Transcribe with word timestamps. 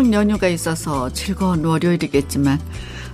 추석 0.00 0.12
연휴가 0.14 0.48
있어서 0.48 1.12
즐거운 1.12 1.62
월요일이겠지만 1.62 2.58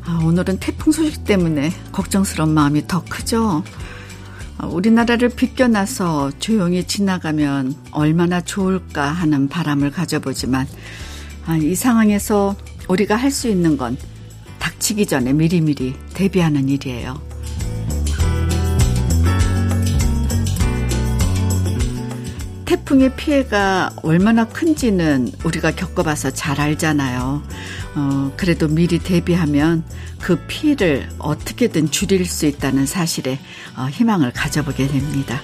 아, 0.04 0.20
오늘은 0.24 0.58
태풍 0.60 0.92
소식 0.92 1.24
때문에 1.24 1.72
걱정스러운 1.90 2.54
마음이 2.54 2.86
더 2.86 3.02
크죠. 3.02 3.64
아, 4.56 4.66
우리나라를 4.66 5.30
비껴나서 5.30 6.30
조용히 6.38 6.84
지나가면 6.84 7.74
얼마나 7.90 8.40
좋을까 8.40 9.02
하는 9.10 9.48
바람을 9.48 9.90
가져보지만 9.90 10.68
아, 11.46 11.56
이 11.56 11.74
상황에서 11.74 12.54
우리가 12.88 13.16
할 13.16 13.32
수 13.32 13.48
있는 13.48 13.76
건 13.76 13.96
닥치기 14.60 15.06
전에 15.06 15.32
미리미리 15.32 15.92
대비하는 16.14 16.68
일이에요. 16.68 17.20
태풍의 22.66 23.14
피해가 23.16 23.92
얼마나 24.02 24.44
큰지는 24.44 25.30
우리가 25.44 25.70
겪어봐서 25.70 26.32
잘 26.32 26.60
알잖아요. 26.60 27.42
어, 27.94 28.32
그래도 28.36 28.68
미리 28.68 28.98
대비하면 28.98 29.84
그 30.20 30.36
피해를 30.46 31.08
어떻게든 31.18 31.90
줄일 31.90 32.26
수 32.26 32.44
있다는 32.46 32.84
사실에 32.84 33.38
어, 33.76 33.86
희망을 33.90 34.32
가져보게 34.32 34.88
됩니다. 34.88 35.40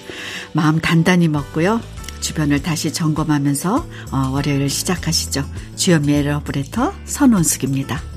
마음 0.51 0.79
단단히 0.79 1.27
먹고요. 1.27 1.81
주변을 2.19 2.61
다시 2.61 2.93
점검하면서 2.93 3.87
어, 4.11 4.29
월요일 4.31 4.69
시작하시죠. 4.69 5.45
주연미의 5.75 6.23
러브레터 6.23 6.93
선원숙입니다. 7.05 8.12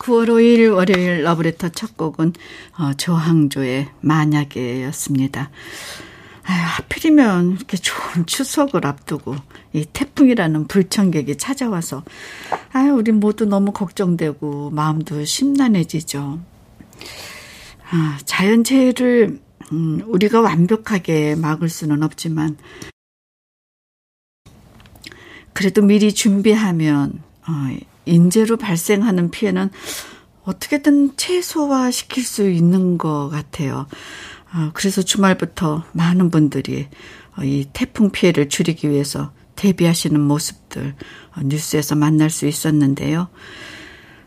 9월 0.00 0.28
5일 0.28 0.74
월요일 0.74 1.22
러브레터 1.22 1.68
첫 1.68 1.96
곡은 1.96 2.32
어, 2.78 2.94
조항조의 2.94 3.88
만약에였습니다. 4.00 5.50
아유, 6.42 6.62
하필이면 6.64 7.52
이렇게 7.52 7.76
좋은 7.76 8.24
추석을 8.26 8.86
앞두고 8.86 9.36
이 9.74 9.84
태풍이라는 9.92 10.68
불청객이 10.68 11.36
찾아와서 11.36 12.02
아유, 12.72 12.94
우리 12.94 13.12
모두 13.12 13.44
너무 13.44 13.72
걱정되고 13.72 14.70
마음도 14.70 15.24
심란해지죠. 15.24 16.40
아, 17.90 18.18
자연재해를 18.24 19.38
음, 19.72 20.02
우리가 20.06 20.40
완벽하게 20.40 21.34
막을 21.36 21.68
수는 21.68 22.02
없지만 22.02 22.56
그래도 25.52 25.82
미리 25.82 26.14
준비하면 26.14 27.22
어, 27.46 27.89
인재로 28.06 28.56
발생하는 28.56 29.30
피해는 29.30 29.70
어떻게든 30.44 31.16
최소화 31.16 31.90
시킬 31.90 32.24
수 32.24 32.48
있는 32.48 32.98
것 32.98 33.28
같아요. 33.28 33.86
어, 34.52 34.70
그래서 34.74 35.02
주말부터 35.02 35.84
많은 35.92 36.30
분들이 36.30 36.88
어, 37.36 37.44
이 37.44 37.66
태풍 37.72 38.10
피해를 38.10 38.48
줄이기 38.48 38.90
위해서 38.90 39.32
대비하시는 39.56 40.20
모습들 40.20 40.94
어, 41.36 41.40
뉴스에서 41.44 41.94
만날 41.94 42.30
수 42.30 42.46
있었는데요. 42.46 43.28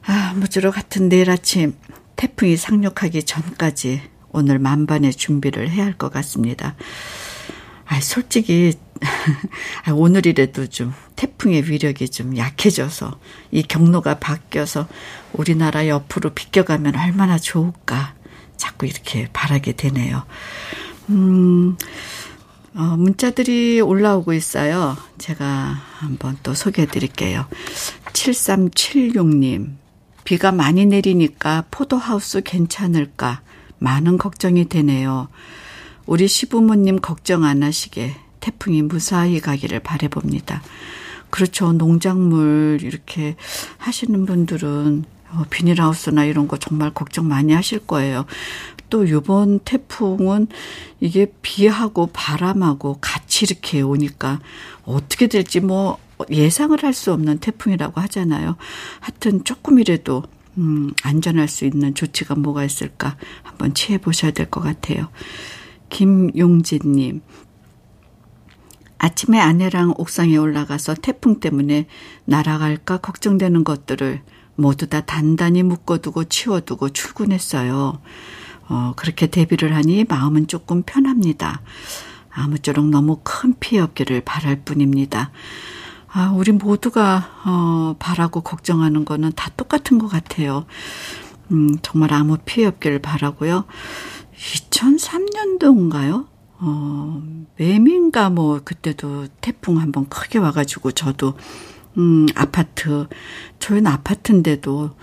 아, 0.05 0.33
무주로 0.35 0.71
같은 0.71 1.09
내일 1.09 1.30
아침 1.30 1.75
태풍이 2.15 2.55
상륙하기 2.58 3.23
전까지 3.23 4.02
오늘 4.31 4.59
만반의 4.59 5.13
준비를 5.13 5.69
해야 5.69 5.85
할 5.85 5.93
것 5.97 6.11
같습니다. 6.11 6.75
아, 7.85 7.99
솔직히 7.99 8.73
아, 8.92 8.92
오늘이라도 9.93 10.67
좀 10.67 10.93
태풍의 11.15 11.69
위력이 11.69 12.09
좀 12.09 12.37
약해져서 12.37 13.19
이 13.52 13.64
경로가 13.64 14.19
바뀌어서 14.19 14.87
우리나라 15.33 15.87
옆으로 15.87 16.31
비껴가면 16.31 16.95
얼마나 16.95 17.37
좋을까 17.37 18.15
자꾸 18.58 18.86
이렇게 18.86 19.27
바라게 19.33 19.73
되네요. 19.73 20.23
음, 21.09 21.77
어, 22.75 22.81
문자들이 22.97 23.81
올라오고 23.81 24.33
있어요. 24.33 24.97
제가 25.17 25.45
한번 25.97 26.37
또 26.43 26.53
소개해 26.53 26.87
드릴게요. 26.87 27.45
7376님, 28.13 29.73
비가 30.23 30.52
많이 30.52 30.86
내리니까 30.86 31.65
포도하우스 31.69 32.42
괜찮을까? 32.42 33.42
많은 33.80 34.17
걱정이 34.17 34.69
되네요. 34.69 35.27
우리 36.05 36.27
시부모님 36.27 36.99
걱정 37.02 37.43
안 37.43 37.63
하시게 37.63 38.15
태풍이 38.43 38.81
무사히 38.81 39.39
가기를 39.39 39.80
바래봅니다. 39.80 40.61
그렇죠. 41.30 41.71
농작물 41.71 42.80
이렇게 42.81 43.37
하시는 43.77 44.26
분들은 44.26 45.05
어, 45.31 45.43
비닐하우스나 45.49 46.26
이런 46.26 46.49
거 46.49 46.58
정말 46.58 46.93
걱정 46.93 47.30
많이 47.30 47.54
하실 47.54 47.80
거예요. 47.80 48.26
또 48.89 49.09
요번 49.09 49.59
태풍은 49.59 50.48
이게 50.99 51.31
비하고 51.42 52.08
바람하고 52.08 52.98
같이 52.99 53.45
이렇게 53.45 53.81
오니까 53.81 54.42
어떻게 54.83 55.27
될지 55.27 55.61
뭐 55.61 55.98
예상을 56.30 56.77
할 56.83 56.93
수 56.93 57.14
없는 57.14 57.39
태풍이라고 57.39 58.02
하잖아요. 58.02 58.58
하여튼 58.99 59.43
조금이라도 59.45 60.23
음, 60.58 60.92
안전할 61.02 61.48
수 61.48 61.65
있는 61.65 61.95
조치가 61.95 62.36
뭐가 62.36 62.64
있을까 62.65 63.15
한번 63.42 63.73
취해 63.73 63.98
보셔야 63.98 64.31
될 64.31 64.49
것 64.52 64.61
같아요. 64.61 65.10
김용진님, 65.89 67.21
아침에 69.03 69.37
아내랑 69.37 69.95
옥상에 69.97 70.37
올라가서 70.37 70.93
태풍 70.93 71.41
때문에 71.41 71.87
날아갈까 72.23 72.99
걱정되는 72.99 73.65
것들을 73.65 74.21
모두 74.55 74.87
다 74.87 75.02
단단히 75.02 75.61
묶어두고 75.61 76.23
치워두고 76.23 76.87
출근했어요. 76.91 77.99
어, 78.69 78.93
그렇게 78.95 79.27
대비를 79.27 79.75
하니 79.75 80.05
마음은 80.08 80.47
조금 80.47 80.83
편합니다. 80.83 81.59
아무쪼록 82.31 82.86
너무 82.86 83.19
큰 83.23 83.55
피해 83.59 83.81
없기를 83.81 84.21
바랄 84.21 84.61
뿐입니다. 84.63 85.31
아, 86.08 86.31
우리 86.33 86.53
모두가, 86.53 87.42
어, 87.45 87.97
바라고 87.99 88.39
걱정하는 88.39 89.03
거는 89.03 89.33
다 89.36 89.52
똑같은 89.58 89.97
것 89.97 90.08
같아요. 90.08 90.65
음, 91.52 91.77
정말 91.81 92.13
아무 92.13 92.37
피해 92.45 92.65
없기를 92.67 92.99
바라고요. 92.99 93.65
2003년도인가요? 94.37 96.33
어, 96.59 97.21
매민가 97.58 98.30
뭐 98.30 98.61
그때도 98.64 99.27
태풍 99.41 99.80
한번 99.80 100.08
크게 100.08 100.39
와가지고 100.39 100.91
저도 100.91 101.36
음, 101.97 102.25
아파트, 102.33 103.08
저희는 103.59 103.91
아파트인데도 103.91 104.95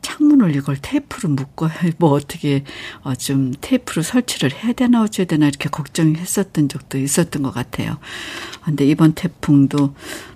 창문을 0.00 0.56
이걸 0.56 0.78
테이프로 0.80 1.28
묶어, 1.28 1.68
뭐 1.98 2.12
어떻게, 2.12 2.64
어, 3.02 3.14
좀 3.14 3.52
테이프로 3.60 4.02
설치를 4.02 4.52
해야 4.54 4.72
되나 4.72 5.02
어찌해야 5.02 5.26
되나 5.26 5.46
이렇게 5.46 5.68
걱정했었던 5.68 6.68
적도 6.68 6.96
있었던 6.98 7.42
것 7.42 7.52
같아요. 7.52 7.98
근데 8.64 8.86
이번 8.86 9.12
태풍도 9.12 9.94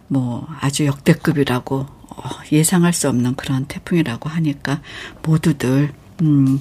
뭐 0.09 0.47
아주 0.61 0.85
역대급이라고 0.85 1.77
어, 1.77 2.25
예상할 2.51 2.93
수 2.93 3.09
없는 3.09 3.37
그런 3.37 3.65
태풍이라고 3.65 4.29
하니까 4.29 4.83
모두들, 5.23 5.95
음, 6.21 6.61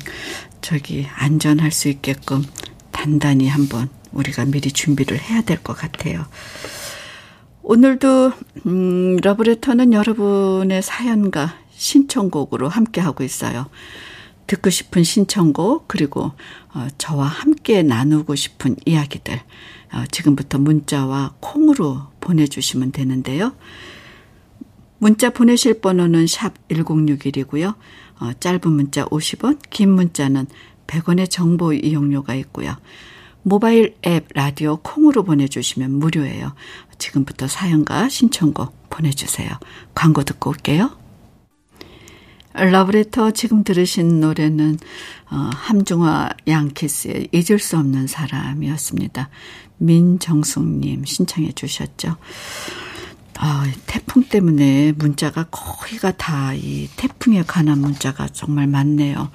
저기 0.62 1.08
안전할 1.14 1.72
수 1.72 1.90
있게끔 1.90 2.42
단단히 2.92 3.50
한번 3.50 3.90
우리가 4.12 4.46
미리 4.46 4.72
준비를 4.72 5.20
해야 5.20 5.42
될 5.42 5.62
것 5.64 5.78
같아요. 5.78 6.26
오늘도 7.64 8.34
음, 8.66 9.18
러브레터는 9.18 9.94
여러분의 9.94 10.82
사연과 10.82 11.56
신청곡으로 11.72 12.68
함께하고 12.70 13.24
있어요. 13.24 13.68
듣고 14.48 14.70
싶은 14.70 15.04
신청곡 15.04 15.88
그리고 15.88 16.32
어, 16.74 16.88
저와 16.98 17.26
함께 17.28 17.84
나누고 17.84 18.36
싶은 18.36 18.76
이야기들 18.86 19.40
어, 19.94 20.04
지금부터 20.12 20.58
문자와 20.58 21.36
콩으로 21.40 22.08
보내주시면 22.20 22.92
되는데요. 22.92 23.54
문자 24.98 25.30
보내실 25.30 25.82
번호는 25.82 26.28
샵 26.28 26.54
1061이고요. 26.70 27.76
어, 28.20 28.32
짧은 28.40 28.72
문자 28.72 29.06
50원, 29.06 29.60
긴 29.70 29.92
문자는 29.92 30.48
100원의 30.88 31.30
정보 31.30 31.74
이용료가 31.74 32.36
있고요. 32.36 32.76
모바일 33.44 33.96
앱 34.06 34.28
라디오 34.34 34.78
콩으로 34.78 35.24
보내주시면 35.24 35.92
무료예요. 35.92 36.54
지금부터 36.98 37.48
사연과 37.48 38.10
신청곡 38.10 38.90
보내주세요. 38.90 39.50
광고 39.96 40.24
듣고 40.24 40.52
올게요. 40.52 40.92
러브레터 42.54 43.32
지금 43.32 43.64
들으신 43.64 44.20
노래는 44.20 44.78
어, 45.32 45.36
함중화 45.56 46.30
양키스의 46.48 47.30
잊을 47.32 47.60
수 47.60 47.78
없는 47.78 48.08
사람이었습니다. 48.08 49.30
민정숙님 49.78 51.06
신청해 51.06 51.54
주셨죠. 51.54 52.18
아, 53.38 53.66
태풍 53.88 54.24
때문에 54.24 54.92
문자가 54.94 55.46
거의가 55.50 56.12
다 56.12 56.54
이 56.54 56.90
태풍에 56.96 57.44
관한 57.44 57.80
문자가 57.80 58.28
정말 58.28 58.68
많네요. 58.68 59.32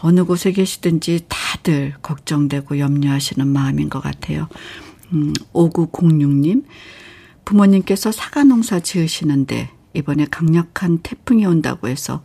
어느 0.00 0.24
곳에 0.24 0.52
계시든지 0.52 1.26
다들 1.28 1.94
걱정되고 2.02 2.78
염려하시는 2.78 3.46
마음인 3.46 3.88
것 3.88 4.00
같아요. 4.00 4.48
음, 5.12 5.32
5906님, 5.52 6.64
부모님께서 7.44 8.10
사과 8.12 8.44
농사 8.44 8.80
지으시는데 8.80 9.70
이번에 9.94 10.26
강력한 10.30 10.98
태풍이 10.98 11.46
온다고 11.46 11.88
해서 11.88 12.22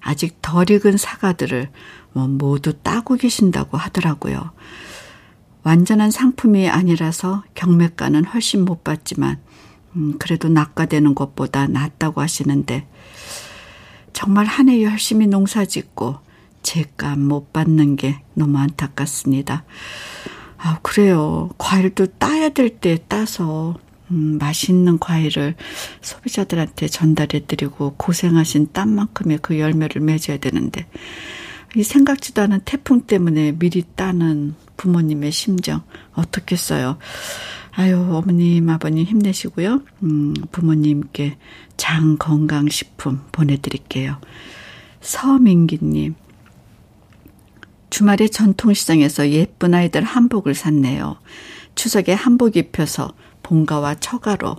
아직 0.00 0.40
덜 0.42 0.70
익은 0.70 0.96
사과들을 0.96 1.70
뭐 2.12 2.28
모두 2.28 2.72
따고 2.74 3.16
계신다고 3.16 3.76
하더라고요. 3.76 4.52
완전한 5.64 6.10
상품이 6.10 6.68
아니라서 6.68 7.44
경매가는 7.54 8.24
훨씬 8.24 8.64
못 8.64 8.82
받지만 8.84 9.38
음, 9.96 10.14
그래도 10.18 10.48
낙가되는 10.48 11.14
것보다 11.14 11.66
낫다고 11.66 12.20
하시는데 12.20 12.86
정말 14.12 14.46
한 14.46 14.68
해 14.68 14.82
열심히 14.82 15.26
농사 15.26 15.64
짓고 15.64 16.16
제값 16.62 17.18
못 17.18 17.52
받는 17.52 17.96
게 17.96 18.20
너무 18.34 18.58
안타깝습니다. 18.58 19.64
아, 20.58 20.78
그래요. 20.82 21.50
과일도 21.58 22.06
따야 22.18 22.48
될 22.50 22.78
때 22.78 22.98
따서 23.08 23.74
음, 24.10 24.38
맛있는 24.38 24.98
과일을 24.98 25.54
소비자들한테 26.02 26.86
전달해 26.88 27.44
드리고 27.46 27.94
고생하신 27.96 28.68
땀만큼의 28.72 29.38
그 29.42 29.58
열매를 29.58 30.02
맺어야 30.02 30.36
되는데 30.36 30.86
이 31.74 31.82
생각지도 31.82 32.42
않은 32.42 32.60
태풍 32.64 33.00
때문에 33.06 33.52
미리 33.58 33.82
따는 33.96 34.54
부모님의 34.76 35.32
심정 35.32 35.82
어떻겠어요. 36.12 36.98
아유 37.74 37.96
어머님 38.10 38.68
아버님 38.68 39.06
힘내시고요. 39.06 39.82
음, 40.02 40.34
부모님께 40.52 41.38
장 41.76 42.16
건강식품 42.18 43.22
보내드릴게요. 43.32 44.18
서민기님 45.00 46.14
주말에 47.88 48.28
전통시장에서 48.28 49.30
예쁜 49.30 49.74
아이들 49.74 50.02
한복을 50.02 50.54
샀네요. 50.54 51.16
추석에 51.74 52.12
한복 52.12 52.56
입혀서 52.56 53.12
본가와 53.42 53.96
처가로 53.96 54.56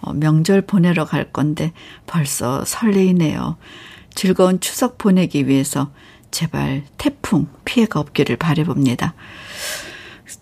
어, 0.00 0.12
명절 0.12 0.62
보내러 0.62 1.04
갈 1.04 1.32
건데 1.32 1.72
벌써 2.06 2.64
설레이네요. 2.64 3.56
즐거운 4.14 4.60
추석 4.60 4.98
보내기 4.98 5.48
위해서 5.48 5.90
제발 6.30 6.84
태풍 6.98 7.46
피해가 7.64 8.00
없기를 8.00 8.36
바래봅니다. 8.36 9.14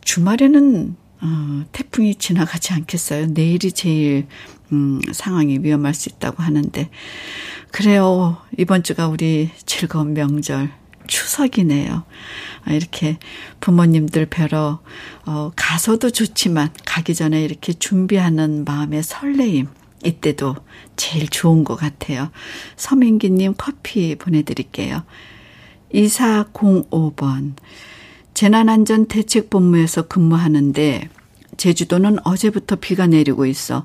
주말에는 0.02 0.96
어, 1.22 1.64
태풍이 1.70 2.16
지나가지 2.16 2.72
않겠어요? 2.72 3.26
내일이 3.26 3.72
제일 3.72 4.26
음, 4.72 5.00
상황이 5.12 5.58
위험할 5.60 5.94
수 5.94 6.08
있다고 6.08 6.42
하는데 6.42 6.90
그래요. 7.70 8.38
이번 8.58 8.82
주가 8.82 9.06
우리 9.08 9.50
즐거운 9.64 10.14
명절 10.14 10.70
추석이네요. 11.06 12.04
아, 12.64 12.72
이렇게 12.72 13.19
부모님들 13.60 14.26
뵈러 14.26 14.80
어, 15.26 15.52
가서도 15.54 16.10
좋지만 16.10 16.70
가기 16.84 17.14
전에 17.14 17.42
이렇게 17.42 17.72
준비하는 17.72 18.64
마음의 18.64 19.02
설레임 19.02 19.69
이때도 20.04 20.56
제일 20.96 21.28
좋은 21.28 21.62
것 21.62 21.76
같아요. 21.76 22.30
서민기님 22.76 23.54
커피 23.56 24.16
보내드릴게요. 24.16 25.04
2405번 25.94 27.54
재난안전대책본부에서 28.34 30.08
근무하는데 30.08 31.08
제주도는 31.56 32.19
어제부터 32.26 32.76
비가 32.76 33.06
내리고 33.06 33.46
있어 33.46 33.84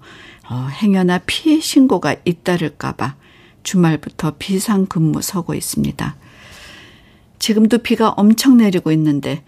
어, 0.50 0.68
행여나 0.82 1.20
피해 1.26 1.60
신고가 1.60 2.16
잇따를까봐 2.26 3.16
주말부터 3.64 4.36
비상 4.40 4.86
근무 4.86 5.22
서고 5.22 5.54
있습니다. 5.54 6.16
지금도 7.40 7.80
비가 7.80 8.10
엄청 8.10 8.58
내리고 8.58 8.92
있는데 8.94 9.44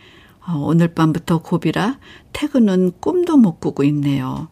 어, 0.46 0.58
오늘 0.58 0.94
밤부터 0.94 1.42
고비라 1.42 1.98
퇴근은 2.34 2.94
꿈도 3.00 3.38
못 3.38 3.60
꾸고 3.60 3.84
있네요. 3.86 4.50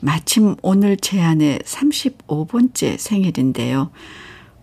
마침 0.00 0.56
오늘 0.62 0.96
제 0.96 1.20
아내 1.20 1.58
35번째 1.64 2.98
생일인데요. 2.98 3.90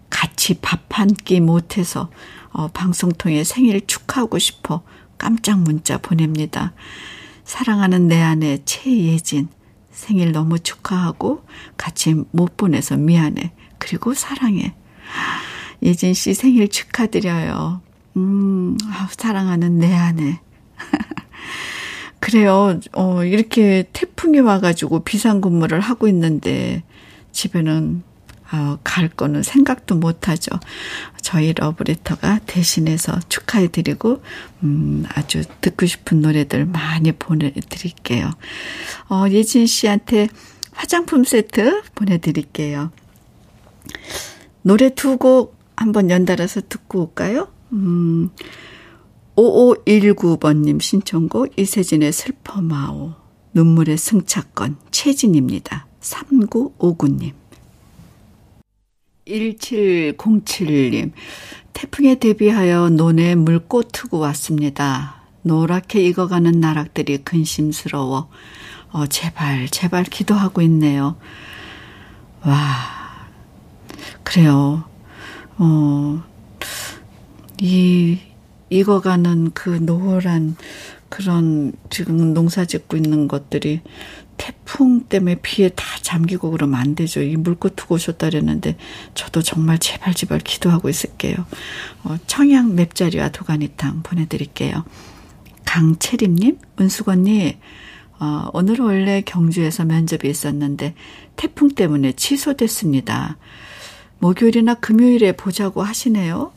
같이 0.09 0.55
밥 0.55 0.81
한 0.91 1.07
끼 1.15 1.39
못해서 1.39 2.09
어, 2.51 2.67
방송 2.67 3.11
통해 3.11 3.43
생일 3.43 3.85
축하하고 3.87 4.37
싶어 4.39 4.83
깜짝 5.21 5.59
문자 5.59 5.99
보냅니다. 5.99 6.73
사랑하는 7.43 8.07
내 8.07 8.19
아내 8.19 8.57
최예진 8.65 9.49
생일 9.91 10.31
너무 10.31 10.57
축하하고 10.57 11.45
같이 11.77 12.15
못 12.31 12.57
보내서 12.57 12.97
미안해. 12.97 13.51
그리고 13.77 14.15
사랑해. 14.15 14.73
예진 15.83 16.15
씨 16.15 16.33
생일 16.33 16.69
축하드려요. 16.69 17.81
음, 18.17 18.75
사랑하는 19.15 19.77
내 19.77 19.93
아내. 19.93 20.39
그래요. 22.19 22.79
어, 22.93 23.23
이렇게 23.23 23.87
태풍이 23.93 24.39
와가지고 24.39 25.03
비상근무를 25.03 25.81
하고 25.81 26.07
있는데 26.07 26.81
집에는 27.31 28.01
어, 28.53 28.77
갈 28.83 29.07
거는 29.07 29.43
생각도 29.43 29.95
못 29.95 30.27
하죠. 30.27 30.51
저희 31.21 31.53
러브레터가 31.53 32.39
대신해서 32.45 33.19
축하해 33.29 33.67
드리고, 33.69 34.21
음, 34.63 35.05
아주 35.13 35.43
듣고 35.61 35.85
싶은 35.85 36.21
노래들 36.21 36.65
많이 36.65 37.11
보내드릴게요. 37.11 38.31
어, 39.09 39.25
예진 39.29 39.65
씨한테 39.65 40.27
화장품 40.73 41.23
세트 41.23 41.83
보내드릴게요. 41.95 42.91
노래 44.63 44.89
두 44.93 45.17
곡 45.17 45.57
한번 45.75 46.09
연달아서 46.09 46.61
듣고 46.69 47.01
올까요? 47.01 47.47
음, 47.73 48.29
5519번님 49.35 50.79
신청곡 50.81 51.57
이세진의 51.57 52.11
슬퍼마오 52.11 53.13
눈물의 53.53 53.97
승차권 53.97 54.77
최진입니다. 54.91 55.87
3959님 56.01 57.40
1707님 59.31 61.11
태풍에 61.73 62.15
대비하여 62.15 62.89
논에 62.89 63.35
물꽃 63.35 63.89
트고 63.91 64.19
왔습니다. 64.19 65.21
노랗게 65.43 66.03
익어가는 66.05 66.59
나락들이 66.59 67.19
근심스러워 67.19 68.29
어, 68.91 69.07
제발 69.07 69.69
제발 69.69 70.03
기도하고 70.03 70.61
있네요. 70.63 71.15
와 72.45 72.55
그래요. 74.23 74.83
어, 75.57 76.23
이 77.59 78.19
익어가는 78.69 79.51
그 79.53 79.69
노란 79.69 80.55
그런 81.09 81.73
지금 81.89 82.33
농사 82.33 82.65
짓고 82.65 82.97
있는 82.97 83.27
것들이 83.27 83.81
태풍 84.41 85.01
때문에 85.01 85.35
비에 85.35 85.69
다 85.69 85.85
잠기고 86.01 86.49
그러면 86.49 86.79
안 86.79 86.95
되죠. 86.95 87.21
이 87.21 87.35
물꽃 87.35 87.75
두고 87.75 87.95
오셨다 87.95 88.31
그랬는데 88.31 88.75
저도 89.13 89.43
정말 89.43 89.77
제발 89.77 90.15
제발 90.15 90.39
기도하고 90.39 90.89
있을게요. 90.89 91.35
어, 92.03 92.15
청양 92.25 92.73
맵자리와 92.73 93.29
도가니탕 93.29 94.01
보내드릴게요. 94.01 94.83
강채림님, 95.65 96.57
은수건님, 96.79 97.53
어, 98.19 98.49
오늘 98.53 98.81
원래 98.81 99.21
경주에서 99.21 99.85
면접이 99.85 100.27
있었는데 100.31 100.95
태풍 101.35 101.69
때문에 101.69 102.13
취소됐습니다. 102.13 103.37
목요일이나 104.17 104.73
금요일에 104.73 105.33
보자고 105.33 105.83
하시네요. 105.83 106.51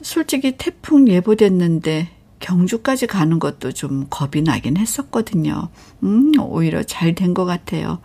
솔직히 0.00 0.52
태풍 0.56 1.08
예보됐는데 1.08 2.19
경주까지 2.40 3.06
가는 3.06 3.38
것도 3.38 3.72
좀 3.72 4.06
겁이 4.10 4.42
나긴 4.42 4.76
했었거든요. 4.76 5.68
음, 6.02 6.32
오히려 6.40 6.82
잘 6.82 7.14
된 7.14 7.34
것 7.34 7.44
같아요. 7.44 8.00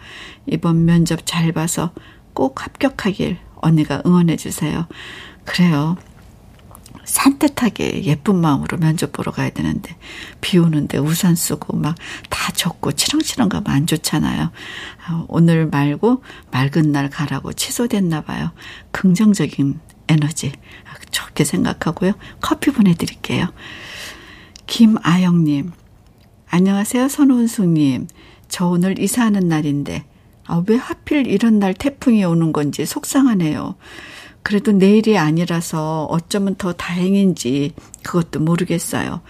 이번 0.45 0.85
면접 0.85 1.25
잘 1.25 1.51
봐서 1.51 1.91
꼭 2.33 2.63
합격하길 2.63 3.37
언니가 3.55 4.01
응원해 4.05 4.35
주세요. 4.35 4.87
그래요. 5.45 5.97
산뜻하게 7.05 8.03
예쁜 8.05 8.35
마음으로 8.37 8.77
면접 8.77 9.11
보러 9.11 9.31
가야 9.31 9.51
되는데 9.51 9.95
비 10.41 10.57
오는데 10.57 10.97
우산 10.97 11.35
쓰고 11.35 11.77
막 11.77 11.95
다 12.29 12.51
젖고 12.51 12.91
치렁치렁 12.93 13.49
가면 13.49 13.67
안 13.67 13.87
좋잖아요. 13.87 14.51
아, 15.07 15.25
오늘 15.27 15.67
말고 15.67 16.23
맑은 16.51 16.91
날 16.91 17.09
가라고 17.09 17.53
취소됐나 17.53 18.21
봐요. 18.21 18.51
긍정적인 18.91 19.79
에너지 20.07 20.51
좋게 21.11 21.43
생각하고요. 21.43 22.13
커피 22.41 22.71
보내드릴게요. 22.71 23.47
김아영님, 24.67 25.71
안녕하세요. 26.49 27.07
선훈숙님. 27.07 28.07
저 28.47 28.67
오늘 28.67 28.99
이사하는 28.99 29.47
날인데, 29.47 30.05
아, 30.45 30.63
왜 30.67 30.75
하필 30.75 31.27
이런 31.27 31.59
날 31.59 31.73
태풍이 31.73 32.23
오는 32.23 32.51
건지 32.51 32.85
속상하네요. 32.85 33.75
그래도 34.41 34.71
내일이 34.71 35.17
아니라서 35.17 36.05
어쩌면 36.05 36.55
더 36.55 36.73
다행인지 36.73 37.73
그것도 38.03 38.39
모르겠어요. 38.41 39.21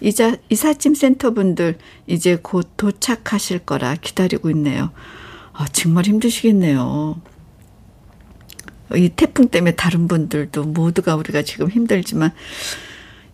이자, 0.00 0.36
이삿짐 0.48 0.94
센터 0.94 1.32
분들 1.32 1.78
이제 2.06 2.38
곧 2.40 2.68
도착하실 2.76 3.60
거라 3.60 3.96
기다리고 3.96 4.50
있네요. 4.50 4.90
아, 5.52 5.66
정말 5.72 6.04
힘드시겠네요. 6.04 7.20
이 8.96 9.08
태풍 9.14 9.48
때문에 9.48 9.76
다른 9.76 10.08
분들도 10.08 10.64
모두가 10.64 11.16
우리가 11.16 11.42
지금 11.42 11.68
힘들지만 11.68 12.32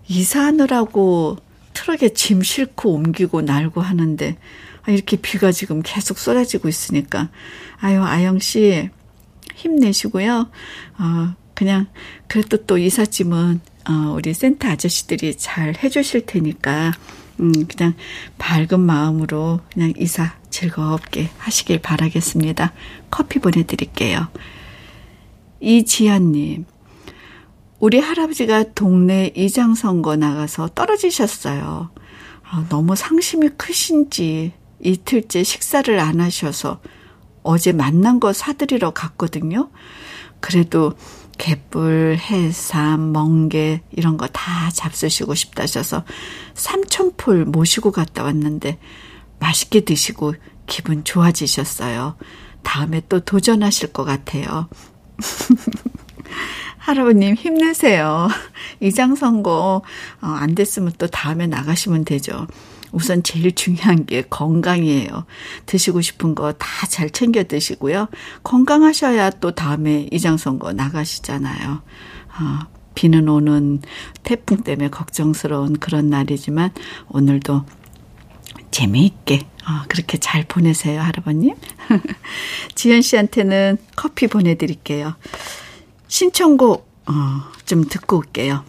이사하느라고 0.09 1.39
트럭에 1.77 2.15
짐 2.15 2.43
싣고 2.43 2.95
옮기고 2.95 3.43
날고 3.43 3.83
하는데 3.83 4.39
아, 4.85 4.91
이렇게 4.91 5.19
비가 5.19 5.53
지금 5.53 5.83
계속 5.85 6.19
쏟아지고 6.19 6.69
있으니까 6.69 7.29
아유 7.79 8.03
아영 8.03 8.39
씨 8.39 8.89
힘내시고요. 9.55 10.49
어, 10.99 11.35
그냥 11.55 11.87
그래도 12.29 12.65
또 12.65 12.79
이삿짐은 12.79 13.61
어, 13.89 14.15
우리 14.17 14.33
센터 14.33 14.69
아저씨들이 14.69 15.37
잘 15.37 15.75
해주실 15.83 16.25
테니까 16.25 16.93
음, 17.41 17.53
그냥 17.67 17.95
밝은 18.39 18.81
마음으로 18.81 19.61
그냥 19.73 19.93
이사 19.99 20.35
즐겁게 20.49 21.29
하시길 21.37 21.81
바라겠습니다. 21.83 22.73
커피 23.11 23.39
보내드릴게요. 23.39 24.29
이지연님, 25.61 26.65
우리 27.79 27.99
할아버지가 27.99 28.73
동네 28.75 29.33
이장 29.37 29.75
선거 29.75 30.17
나가서 30.17 30.71
떨어지셨어요. 30.75 31.91
아, 32.49 32.67
너무 32.69 32.97
상심이 32.97 33.51
크신지 33.57 34.53
이틀째 34.81 35.43
식사를 35.43 35.99
안 36.01 36.21
하셔서 36.21 36.81
어제 37.43 37.73
만난 37.73 38.19
거 38.19 38.33
사드리러 38.33 38.93
갔거든요. 38.93 39.71
그래도 40.41 40.95
갯불, 41.39 42.17
해삼, 42.19 43.13
멍게 43.13 43.83
이런 43.93 44.17
거 44.17 44.27
다 44.29 44.71
잡수시고 44.71 45.35
싶다셔서 45.35 46.05
삼천풀 46.55 47.45
모시고 47.45 47.93
갔다 47.93 48.25
왔는데 48.25 48.79
맛있게 49.39 49.81
드시고 49.81 50.35
기분 50.67 51.05
좋아지셨어요. 51.05 52.17
다음에 52.63 53.03
또 53.09 53.21
도전하실 53.21 53.93
것 53.93 54.05
같아요. 54.05 54.69
할아버님 56.87 57.35
힘내세요. 57.35 58.29
이장선거 58.79 59.83
어, 60.23 60.27
안 60.27 60.55
됐으면 60.55 60.93
또 60.99 61.09
다음에 61.09 61.49
나가시면 61.49 62.05
되죠. 62.05 62.47
우선 62.93 63.25
제일 63.25 63.53
중요한 63.53 64.07
게 64.07 64.23
건강이에요. 64.23 65.27
드시고 65.67 66.01
싶은 66.01 66.37
거 66.37 66.53
다 66.53 66.87
잘 66.89 67.11
챙겨 67.11 67.43
드시고요. 67.43 68.07
건강하셔야 68.45 69.31
또 69.31 69.51
다음에 69.51 70.09
이장선거 70.13 70.75
나가시잖아요. 70.75 71.73
어, 71.73 72.59
비는 72.95 73.29
오는 73.29 73.83
태풍 74.23 74.59
때문에 74.59 74.89
걱정스러운 74.89 75.79
그런 75.81 76.09
날이지만 76.09 76.71
오늘도 77.09 77.65
재미있게 78.71 79.41
어, 79.69 79.83
그렇게 79.89 80.19
잘 80.19 80.45
보내세요, 80.45 81.01
할아버님. 81.01 81.57
지연 82.77 83.03
씨한테는 83.03 83.79
커피 83.97 84.29
보내드릴게요. 84.29 85.17
신청곡 86.17 86.89
어, 87.09 87.13
좀 87.67 87.85
듣고 87.85 88.17
올게요. 88.17 88.65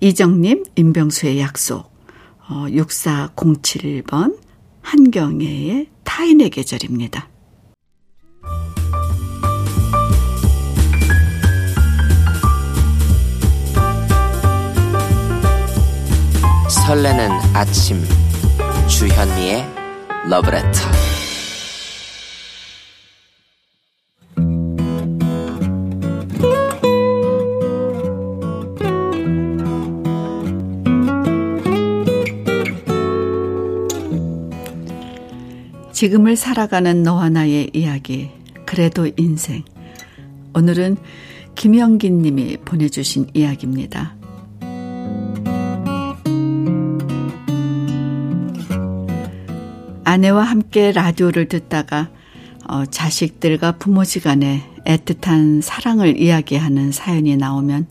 이정님, 0.00 0.64
임병수의 0.76 1.38
약속. 1.40 1.92
어, 2.48 2.64
6407번 2.68 4.38
한경애의 4.80 5.88
타인의 6.04 6.48
계절입니다. 6.48 7.28
설레는 16.86 17.30
아침 17.52 18.02
주현미의 18.88 19.66
러브레터 20.30 21.11
지금을 36.02 36.34
살아가는 36.34 37.04
너와 37.04 37.28
나의 37.28 37.70
이야기, 37.74 38.28
그래도 38.66 39.08
인생. 39.16 39.62
오늘은 40.52 40.96
김영긴 41.54 42.22
님이 42.22 42.56
보내주신 42.56 43.28
이야기입니다. 43.34 44.16
아내와 50.02 50.42
함께 50.42 50.90
라디오를 50.90 51.46
듣다가 51.46 52.10
어, 52.68 52.84
자식들과 52.84 53.78
부모지간에 53.78 54.64
애틋한 54.84 55.62
사랑을 55.62 56.20
이야기하는 56.20 56.90
사연이 56.90 57.36
나오면 57.36 57.86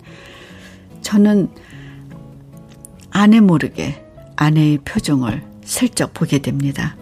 저는 1.02 1.48
아내 3.10 3.40
모르게 3.40 4.04
아내의 4.36 4.80
표정을 4.80 5.44
슬쩍 5.64 6.14
보게 6.14 6.40
됩니다. 6.40 6.98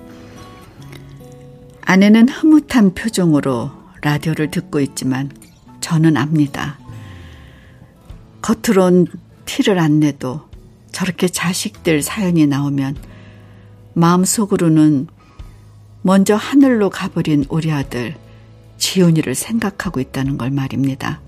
아내는 1.89 2.29
흐뭇한 2.29 2.93
표정으로 2.93 3.71
라디오를 4.03 4.51
듣고 4.51 4.79
있지만 4.79 5.31
저는 5.81 6.17
압니다. 6.17 6.77
겉으론 8.43 9.07
티를 9.45 9.79
안 9.79 9.99
내도 9.99 10.47
저렇게 10.91 11.27
자식들 11.27 12.03
사연이 12.03 12.45
나오면 12.45 12.95
마음속으로는 13.93 15.07
먼저 16.03 16.35
하늘로 16.35 16.91
가버린 16.91 17.45
우리 17.49 17.71
아들 17.71 18.15
지훈이를 18.77 19.33
생각하고 19.33 19.99
있다는 19.99 20.37
걸 20.37 20.51
말입니다. 20.51 21.21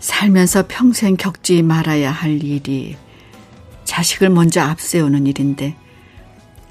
살면서 0.00 0.64
평생 0.68 1.18
겪지 1.18 1.62
말아야 1.62 2.10
할 2.10 2.42
일이 2.42 2.96
자식을 3.84 4.30
먼저 4.30 4.62
앞세우는 4.62 5.26
일인데 5.26 5.76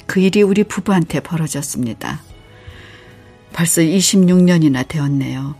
그 0.07 0.19
일이 0.19 0.41
우리 0.41 0.63
부부한테 0.63 1.19
벌어졌습니다. 1.19 2.21
벌써 3.53 3.81
26년이나 3.81 4.87
되었네요. 4.87 5.55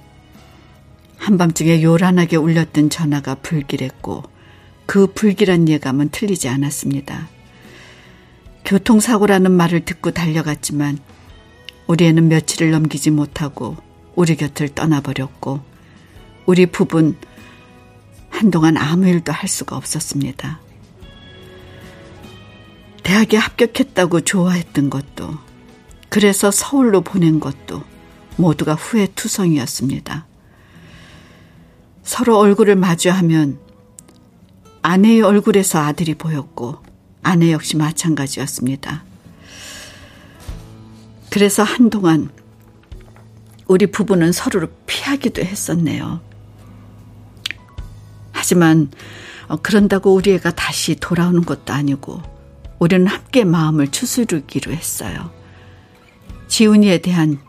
한밤중에 1.17 1.83
요란하게 1.83 2.37
울렸던 2.37 2.89
전화가 2.89 3.35
불길했고 3.35 4.23
그 4.85 5.07
불길한 5.07 5.67
예감은 5.67 6.09
틀리지 6.09 6.47
않았습니다. 6.47 7.27
교통사고라는 8.65 9.51
말을 9.51 9.85
듣고 9.85 10.11
달려갔지만 10.11 10.99
우리 11.87 12.05
애는 12.05 12.27
며칠을 12.27 12.71
넘기지 12.71 13.11
못하고 13.11 13.77
우리 14.15 14.35
곁을 14.35 14.69
떠나버렸고 14.69 15.61
우리 16.45 16.65
부부는 16.65 17.15
한동안 18.29 18.77
아무 18.77 19.07
일도 19.07 19.31
할 19.31 19.49
수가 19.49 19.75
없었습니다. 19.75 20.66
대학에 23.07 23.37
합격했다고 23.37 24.19
좋아했던 24.19 24.89
것도, 24.89 25.37
그래서 26.09 26.51
서울로 26.51 26.99
보낸 26.99 27.39
것도 27.39 27.81
모두가 28.35 28.73
후회 28.73 29.07
투성이었습니다. 29.07 30.27
서로 32.03 32.37
얼굴을 32.37 32.75
마주하면 32.75 33.59
아내의 34.81 35.21
얼굴에서 35.21 35.79
아들이 35.79 36.15
보였고, 36.15 36.79
아내 37.23 37.53
역시 37.53 37.77
마찬가지였습니다. 37.77 39.05
그래서 41.29 41.63
한동안 41.63 42.29
우리 43.67 43.87
부부는 43.87 44.33
서로를 44.33 44.69
피하기도 44.85 45.43
했었네요. 45.43 46.19
하지만 48.33 48.91
어, 49.47 49.55
그런다고 49.55 50.13
우리 50.13 50.33
애가 50.33 50.51
다시 50.55 50.95
돌아오는 50.95 51.45
것도 51.45 51.71
아니고 51.71 52.36
우리는 52.79 53.07
함께 53.07 53.43
마음을 53.43 53.89
추스르기로 53.89 54.71
했어요. 54.71 55.31
지훈이에 56.47 56.99
대한 56.99 57.39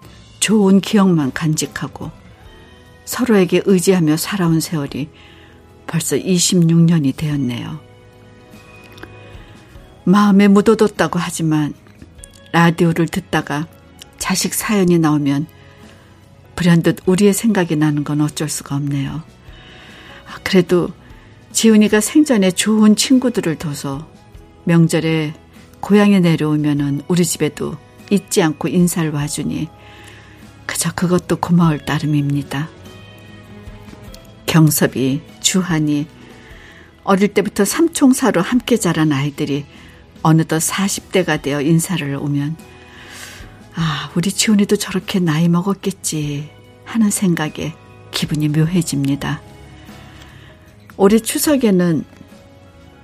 좋은 0.40 0.80
기억만 0.80 1.32
간직하고 1.32 2.10
서로에게 3.04 3.62
의지하며 3.64 4.16
살아온 4.16 4.60
세월이 4.60 5.08
벌써 5.86 6.16
26년이 6.16 7.16
되었네요. 7.16 7.80
마음에 10.04 10.48
묻어뒀다고 10.48 11.18
하지만 11.18 11.74
라디오를 12.52 13.06
듣다가 13.08 13.66
자식 14.18 14.54
사연이 14.54 14.98
나오면 14.98 15.46
불현듯 16.56 17.00
우리의 17.06 17.34
생각이 17.34 17.76
나는 17.76 18.04
건 18.04 18.20
어쩔 18.20 18.48
수가 18.48 18.74
없네요. 18.76 19.22
아, 20.26 20.38
그래도 20.42 20.88
지훈이가 21.52 22.00
생전에 22.00 22.50
좋은 22.50 22.96
친구들을 22.96 23.56
둬서 23.56 24.08
명절에 24.68 25.32
고향에 25.80 26.20
내려오면은 26.20 27.00
우리 27.08 27.24
집에도 27.24 27.78
잊지 28.10 28.42
않고 28.42 28.68
인사를 28.68 29.10
와주니 29.10 29.66
그저 30.66 30.92
그것도 30.92 31.36
고마울 31.36 31.86
따름입니다. 31.86 32.68
경섭이, 34.44 35.22
주한이, 35.40 36.06
어릴 37.02 37.32
때부터 37.32 37.64
삼총사로 37.64 38.42
함께 38.42 38.76
자란 38.76 39.10
아이들이 39.10 39.64
어느덧 40.22 40.58
40대가 40.58 41.40
되어 41.40 41.62
인사를 41.62 42.14
오면 42.16 42.56
아, 43.74 44.10
우리 44.16 44.30
지훈이도 44.30 44.76
저렇게 44.76 45.18
나이 45.18 45.48
먹었겠지 45.48 46.50
하는 46.84 47.08
생각에 47.08 47.72
기분이 48.10 48.48
묘해집니다. 48.48 49.40
올해 50.98 51.18
추석에는 51.18 52.17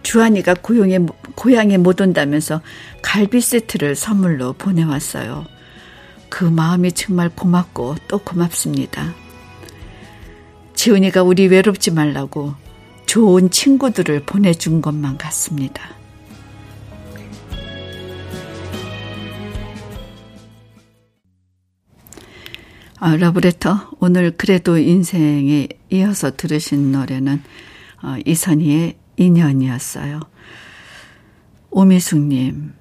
주한이가 0.05 0.55
고용에, 0.63 1.01
고향에 1.35 1.79
못 1.79 2.01
온다면서 2.01 2.61
갈비 3.03 3.41
세트를 3.41 3.97
선물로 3.97 4.53
보내왔어요. 4.53 5.45
그 6.29 6.45
마음이 6.45 6.93
정말 6.93 7.29
고맙고 7.29 7.97
또 8.07 8.19
고맙습니다. 8.19 9.15
지훈이가 10.75 11.23
우리 11.23 11.49
외롭지 11.49 11.91
말라고 11.91 12.55
좋은 13.07 13.51
친구들을 13.51 14.21
보내준 14.21 14.83
것만 14.83 15.19
같습니다. 15.19 15.83
아, 22.99 23.17
러브레터 23.17 23.91
오늘 24.01 24.31
그래도 24.31 24.79
인생에 24.79 25.69
이어서 25.91 26.31
들으신 26.37 26.91
노래는 26.93 27.43
어, 28.03 28.17
이선희의 28.25 28.97
인연이었어요. 29.17 30.21
오미숙님, 31.71 32.75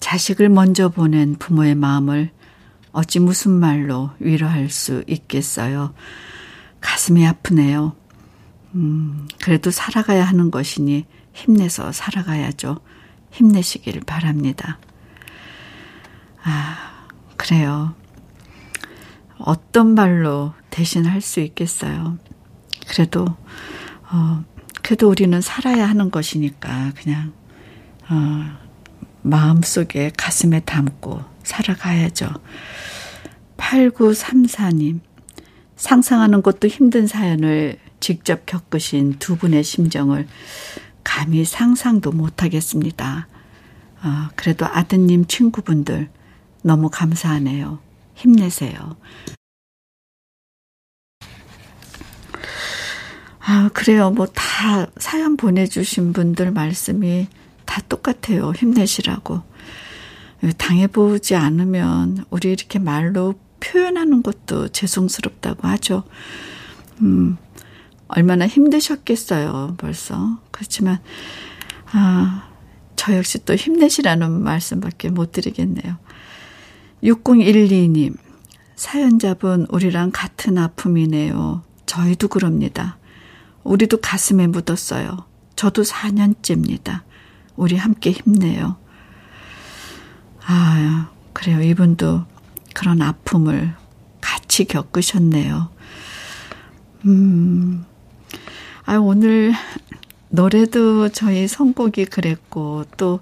자식을 0.00 0.48
먼저 0.48 0.88
보낸 0.88 1.36
부모의 1.36 1.74
마음을 1.74 2.30
어찌 2.92 3.20
무슨 3.20 3.52
말로 3.52 4.10
위로할 4.18 4.70
수 4.70 5.04
있겠어요. 5.06 5.92
가슴이 6.80 7.26
아프네요. 7.26 7.94
음, 8.74 9.28
그래도 9.42 9.70
살아가야 9.70 10.24
하는 10.24 10.50
것이니 10.50 11.04
힘내서 11.32 11.92
살아가야죠. 11.92 12.80
힘내시길 13.32 14.00
바랍니다. 14.00 14.78
아, 16.42 17.06
그래요. 17.36 17.94
어떤 19.38 19.94
말로 19.94 20.54
대신할 20.70 21.20
수 21.20 21.40
있겠어요. 21.40 22.18
그래도, 22.88 23.26
어, 24.10 24.44
그래도 24.86 25.08
우리는 25.08 25.40
살아야 25.40 25.88
하는 25.88 26.12
것이니까 26.12 26.92
그냥, 26.94 27.32
어, 28.08 28.56
마음속에 29.22 30.12
가슴에 30.16 30.60
담고 30.60 31.24
살아가야죠. 31.42 32.28
8934님, 33.56 35.00
상상하는 35.74 36.40
것도 36.40 36.68
힘든 36.68 37.08
사연을 37.08 37.80
직접 37.98 38.46
겪으신 38.46 39.16
두 39.18 39.36
분의 39.36 39.64
심정을 39.64 40.28
감히 41.02 41.44
상상도 41.44 42.12
못하겠습니다. 42.12 43.26
어, 44.04 44.28
그래도 44.36 44.66
아드님 44.66 45.24
친구분들 45.24 46.10
너무 46.62 46.90
감사하네요. 46.90 47.80
힘내세요. 48.14 48.96
아, 53.48 53.70
그래요. 53.72 54.10
뭐 54.10 54.26
다 54.34 54.86
사연 54.96 55.36
보내주신 55.36 56.12
분들 56.12 56.50
말씀이 56.50 57.28
다 57.64 57.80
똑같아요. 57.88 58.52
힘내시라고. 58.52 59.42
당해보지 60.58 61.36
않으면 61.36 62.24
우리 62.30 62.50
이렇게 62.52 62.78
말로 62.78 63.34
표현하는 63.60 64.22
것도 64.22 64.68
죄송스럽다고 64.68 65.66
하죠. 65.68 66.02
음, 67.00 67.36
얼마나 68.08 68.46
힘드셨겠어요, 68.46 69.74
벌써. 69.78 70.40
그렇지만, 70.50 70.98
아, 71.92 72.48
저 72.96 73.16
역시 73.16 73.44
또 73.44 73.54
힘내시라는 73.54 74.42
말씀밖에 74.42 75.10
못 75.10 75.32
드리겠네요. 75.32 75.96
6012님, 77.02 78.16
사연자분 78.74 79.66
우리랑 79.70 80.10
같은 80.12 80.58
아픔이네요. 80.58 81.62
저희도 81.86 82.28
그럽니다. 82.28 82.98
우리도 83.66 83.98
가슴에 84.00 84.46
묻었어요. 84.46 85.24
저도 85.56 85.82
4년째입니다. 85.82 87.02
우리 87.56 87.76
함께 87.76 88.12
힘내요. 88.12 88.76
아, 90.46 91.10
그래요. 91.32 91.60
이분도 91.62 92.24
그런 92.74 93.02
아픔을 93.02 93.74
같이 94.20 94.64
겪으셨네요. 94.66 95.70
음, 97.06 97.84
아, 98.84 98.96
오늘 98.96 99.52
노래도 100.28 101.08
저희 101.08 101.48
선곡이 101.48 102.06
그랬고, 102.06 102.84
또, 102.96 103.20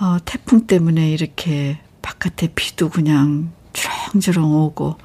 어, 0.00 0.18
태풍 0.24 0.66
때문에 0.66 1.10
이렇게 1.10 1.80
바깥에 2.02 2.48
비도 2.54 2.90
그냥 2.90 3.52
주렁주렁 3.72 4.52
오고, 4.52 4.98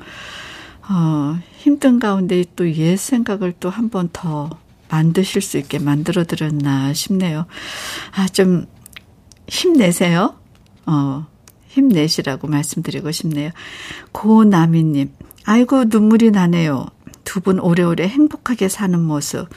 어, 0.89 1.39
힘든 1.58 2.00
가운데 2.00 2.43
또 2.56 2.65
옛 2.65 2.98
생각을 2.98 3.54
또 3.60 3.70
한 3.70 3.89
번 3.89 4.10
더 4.12 4.50
만드실 4.89 5.41
수 5.41 5.58
있게 5.58 5.80
만들어 5.80 6.23
드렸나 6.23 6.93
싶네요. 6.93 7.45
아, 8.12 8.28
좀 8.28 8.65
힘내세요. 9.47 10.36
어, 10.86 11.25
힘내시라고 11.67 12.47
말씀드리고 12.47 13.12
싶네요. 13.12 13.52
고나미님, 14.12 15.12
아이고, 15.45 15.86
눈물이 15.86 16.32
나네요. 16.32 16.88
두 17.23 17.41
분 17.41 17.60
오래오래 17.60 18.08
행복하게 18.08 18.69
사는 18.69 18.99
모습 18.99 19.47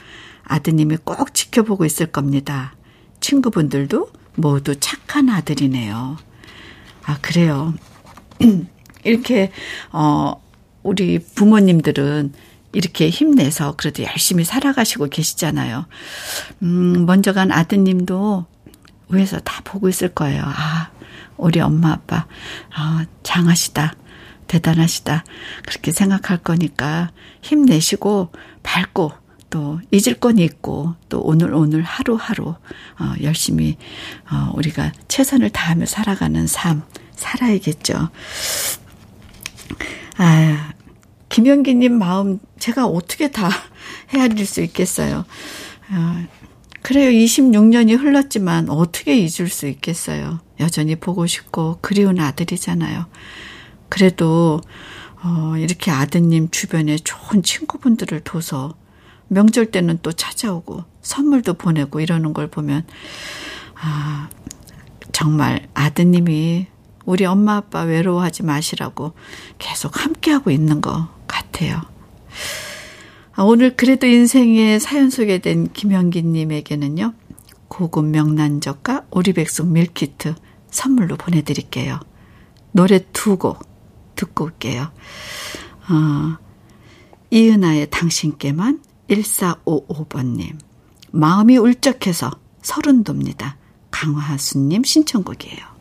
아드님이 0.43 0.97
꼭 1.03 1.33
지켜보고 1.33 1.85
있을 1.85 2.05
겁니다. 2.07 2.75
친구분들도 3.19 4.09
모두 4.35 4.79
착한 4.79 5.29
아들이네요. 5.29 6.17
아, 7.05 7.17
그래요. 7.21 7.73
이렇게, 9.03 9.51
어, 9.91 10.39
우리 10.83 11.17
부모님들은 11.19 12.33
이렇게 12.73 13.09
힘내서 13.09 13.75
그래도 13.77 14.03
열심히 14.03 14.43
살아가시고 14.43 15.09
계시잖아요. 15.09 15.85
음, 16.63 17.05
먼저 17.05 17.33
간 17.33 17.51
아드님도 17.51 18.45
위에서 19.09 19.39
다 19.39 19.61
보고 19.63 19.89
있을 19.89 20.09
거예요. 20.09 20.43
아, 20.45 20.89
우리 21.37 21.59
엄마 21.59 21.91
아빠, 21.91 22.25
아, 22.75 23.05
장하시다. 23.23 23.95
대단하시다. 24.47 25.23
그렇게 25.65 25.91
생각할 25.91 26.37
거니까 26.37 27.11
힘내시고 27.41 28.31
밝고 28.61 29.13
또 29.49 29.79
잊을 29.91 30.19
건 30.19 30.39
있고 30.39 30.95
또 31.09 31.21
오늘 31.21 31.53
오늘 31.53 31.83
하루하루 31.83 32.49
어, 32.49 33.13
열심히 33.21 33.77
어, 34.29 34.51
우리가 34.55 34.91
최선을 35.07 35.51
다하며 35.51 35.85
살아가는 35.85 36.47
삶 36.47 36.81
살아야겠죠. 37.15 38.09
아, 40.17 40.73
김영기님 41.33 41.97
마음 41.97 42.37
제가 42.59 42.85
어떻게 42.85 43.31
다 43.31 43.49
헤아릴 44.13 44.45
수 44.45 44.61
있겠어요. 44.61 45.25
어, 45.89 46.27
그래요. 46.83 47.09
26년이 47.09 47.97
흘렀지만 47.97 48.69
어떻게 48.69 49.17
잊을 49.17 49.49
수 49.49 49.67
있겠어요. 49.67 50.41
여전히 50.59 50.95
보고 50.95 51.25
싶고 51.25 51.79
그리운 51.81 52.19
아들이잖아요. 52.19 53.07
그래도 53.89 54.61
어, 55.23 55.55
이렇게 55.57 55.89
아드님 55.89 56.49
주변에 56.51 56.97
좋은 56.97 57.41
친구분들을 57.41 58.19
둬서 58.19 58.75
명절 59.27 59.71
때는 59.71 59.99
또 60.03 60.11
찾아오고 60.11 60.83
선물도 61.01 61.55
보내고 61.55 61.99
이러는 61.99 62.33
걸 62.33 62.47
보면 62.47 62.85
아 63.73 64.29
정말 65.11 65.67
아드님이 65.73 66.67
우리 67.05 67.25
엄마 67.25 67.55
아빠 67.55 67.81
외로워하지 67.81 68.43
마시라고 68.43 69.13
계속 69.57 69.99
함께하고 70.03 70.51
있는 70.51 70.79
것 70.79 71.07
같아요. 71.33 71.81
아, 73.33 73.43
오늘 73.43 73.75
그래도 73.75 74.05
인생의 74.05 74.79
사연 74.79 75.09
소개된 75.09 75.73
김영기님에게는요, 75.73 77.13
고급 77.67 78.05
명란젓과 78.05 79.07
오리백숙 79.09 79.67
밀키트 79.67 80.35
선물로 80.69 81.17
보내드릴게요. 81.17 81.99
노래 82.71 82.99
두 83.11 83.37
곡 83.37 83.67
듣고 84.15 84.45
올게요. 84.45 84.91
어, 85.89 86.37
이은아의 87.31 87.89
당신께만 87.89 88.81
1455번님. 89.09 90.57
마음이 91.11 91.57
울적해서 91.57 92.31
서른 92.61 93.03
돕니다. 93.03 93.57
강화수님 93.91 94.83
신청곡이에요. 94.83 95.72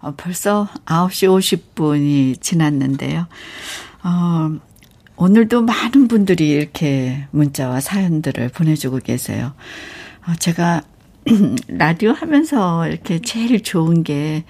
어, 0.00 0.14
벌써 0.16 0.68
9시 0.86 1.60
50분이 1.72 2.40
지났는데요. 2.40 3.26
어, 4.02 4.58
오늘도 5.16 5.62
많은 5.62 6.08
분들이 6.08 6.48
이렇게 6.48 7.26
문자와 7.30 7.80
사연들을 7.80 8.48
보내주고 8.48 8.98
계세요. 8.98 9.52
어, 10.26 10.34
제가 10.38 10.82
라디오 11.68 12.12
하면서 12.12 12.88
이렇게 12.88 13.20
제일 13.20 13.62
좋은 13.62 14.02
게, 14.02 14.44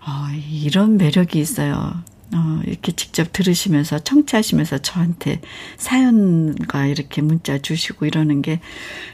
어, 0.00 0.28
이런 0.50 0.98
매력이 0.98 1.38
있어요. 1.38 1.94
어, 2.32 2.60
이렇게 2.66 2.92
직접 2.92 3.32
들으시면서 3.32 4.00
청취하시면서 4.00 4.78
저한테 4.78 5.40
사연과 5.78 6.86
이렇게 6.86 7.22
문자 7.22 7.58
주시고 7.58 8.06
이러는 8.06 8.42
게 8.42 8.60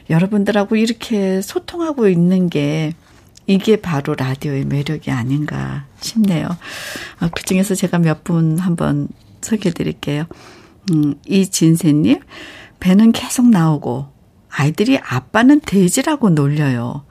여러분들하고 0.09 0.75
이렇게 0.75 1.41
소통하고 1.41 2.09
있는 2.09 2.49
게 2.49 2.93
이게 3.47 3.77
바로 3.77 4.13
라디오의 4.13 4.65
매력이 4.65 5.09
아닌가 5.09 5.85
싶네요. 5.99 6.47
어, 7.21 7.27
그 7.33 7.43
중에서 7.43 7.75
제가 7.75 7.97
몇 7.99 8.23
분 8.23 8.59
한번 8.59 9.07
소개해 9.41 9.73
드릴게요. 9.73 10.25
음, 10.91 11.15
이진세님, 11.25 12.19
배는 12.79 13.11
계속 13.13 13.49
나오고 13.49 14.11
아이들이 14.49 14.97
아빠는 14.97 15.61
돼지라고 15.61 16.29
놀려요. 16.31 17.05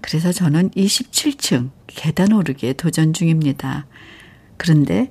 그래서 0.00 0.32
저는 0.32 0.70
27층 0.70 1.70
계단 1.86 2.32
오르기에 2.32 2.74
도전 2.74 3.12
중입니다. 3.12 3.86
그런데 4.56 5.08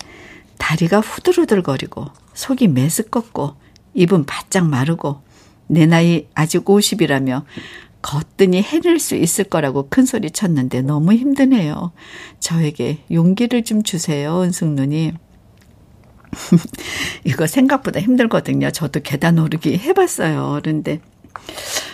다리가 0.58 1.00
후들후들거리고 1.00 2.08
속이 2.34 2.70
메스껍고 2.70 3.56
입은 3.94 4.26
바짝 4.26 4.68
마르고 4.68 5.22
내 5.68 5.86
나이 5.86 6.28
아직 6.34 6.66
50이라며 6.66 7.44
거뜬히 8.02 8.62
해낼 8.62 9.00
수 9.00 9.16
있을 9.16 9.46
거라고 9.46 9.88
큰 9.90 10.06
소리 10.06 10.32
쳤는데 10.32 10.82
너무 10.82 11.14
힘드네요. 11.14 11.92
저에게 12.40 13.00
용기를 13.12 13.64
좀 13.64 13.84
주세요, 13.84 14.42
은숙 14.42 14.70
누님. 14.70 15.18
이거 17.26 17.48
생각보다 17.48 18.00
힘들거든요. 18.00 18.72
저도 18.72 19.02
계단 19.02 19.38
오르기 19.40 19.78
해봤어요. 19.78 20.60
그런데 20.62 21.00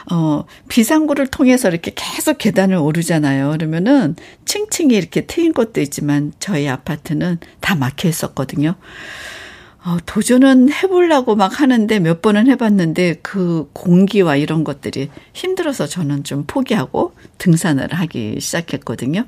어, 0.10 0.46
비상구를 0.70 1.28
통해서 1.28 1.68
이렇게 1.68 1.92
계속 1.94 2.38
계단을 2.38 2.78
오르잖아요. 2.78 3.52
그러면은 3.52 4.16
층층이 4.46 4.96
이렇게 4.96 5.26
트인 5.26 5.54
것도 5.54 5.82
있지만 5.82 6.32
저희 6.40 6.68
아파트는 6.70 7.40
다 7.60 7.76
막혀 7.76 8.08
있었거든요. 8.08 8.76
어, 9.88 9.96
도전은 10.06 10.70
해보려고 10.70 11.38
막 11.38 11.62
하는데 11.62 12.00
몇 12.00 12.22
번은 12.22 12.48
해봤는데 12.48 13.20
그 13.22 13.70
공기와 13.72 14.36
이런 14.36 14.66
것들이 14.66 15.10
힘들어서 15.32 15.88
저는 15.88 16.26
좀 16.26 16.44
포기하고 16.46 17.14
등산을 17.38 17.94
하기 17.94 18.42
시작했거든요. 18.42 19.24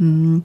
음, 0.00 0.44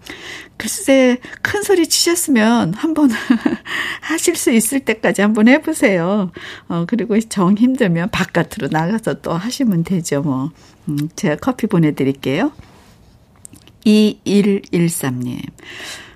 글쎄, 0.58 1.20
큰 1.44 1.62
소리 1.62 1.86
치셨으면 1.86 2.74
한번 2.74 3.12
하실 4.02 4.36
수 4.36 4.52
있을 4.52 4.80
때까지 4.80 5.22
한번 5.22 5.48
해보세요. 5.48 6.32
어, 6.68 6.86
그리고 6.88 7.20
정 7.20 7.56
힘들면 7.56 8.10
바깥으로 8.10 8.70
나가서 8.72 9.22
또 9.22 9.34
하시면 9.34 9.84
되죠, 9.84 10.24
뭐. 10.24 10.50
음, 10.88 10.98
제가 11.16 11.36
커피 11.36 11.68
보내드릴게요. 11.68 12.52
2113님. 13.86 15.42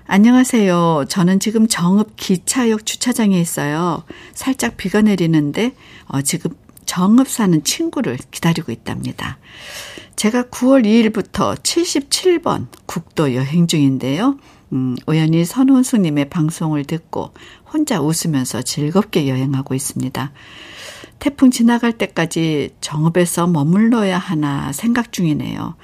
안녕하세요. 0.06 1.06
저는 1.08 1.40
지금 1.40 1.66
정읍 1.66 2.16
기차역 2.16 2.84
주차장에 2.84 3.40
있어요. 3.40 4.04
살짝 4.34 4.76
비가 4.76 5.00
내리는데 5.00 5.74
어, 6.06 6.20
지금 6.20 6.50
정읍 6.84 7.26
사는 7.26 7.64
친구를 7.64 8.18
기다리고 8.30 8.70
있답니다. 8.70 9.38
제가 10.16 10.44
9월 10.44 10.84
2일부터 10.84 11.56
77번 11.56 12.66
국도 12.84 13.34
여행 13.34 13.66
중인데요. 13.66 14.36
음, 14.74 14.94
우연히 15.06 15.44
선원수님의 15.44 16.28
방송을 16.28 16.84
듣고 16.84 17.32
혼자 17.72 18.00
웃으면서 18.00 18.60
즐겁게 18.60 19.28
여행하고 19.28 19.74
있습니다. 19.74 20.32
태풍 21.18 21.50
지나갈 21.50 21.92
때까지 21.92 22.74
정읍에서 22.82 23.46
머물러야 23.46 24.18
하나 24.18 24.70
생각 24.72 25.12
중이네요. 25.12 25.76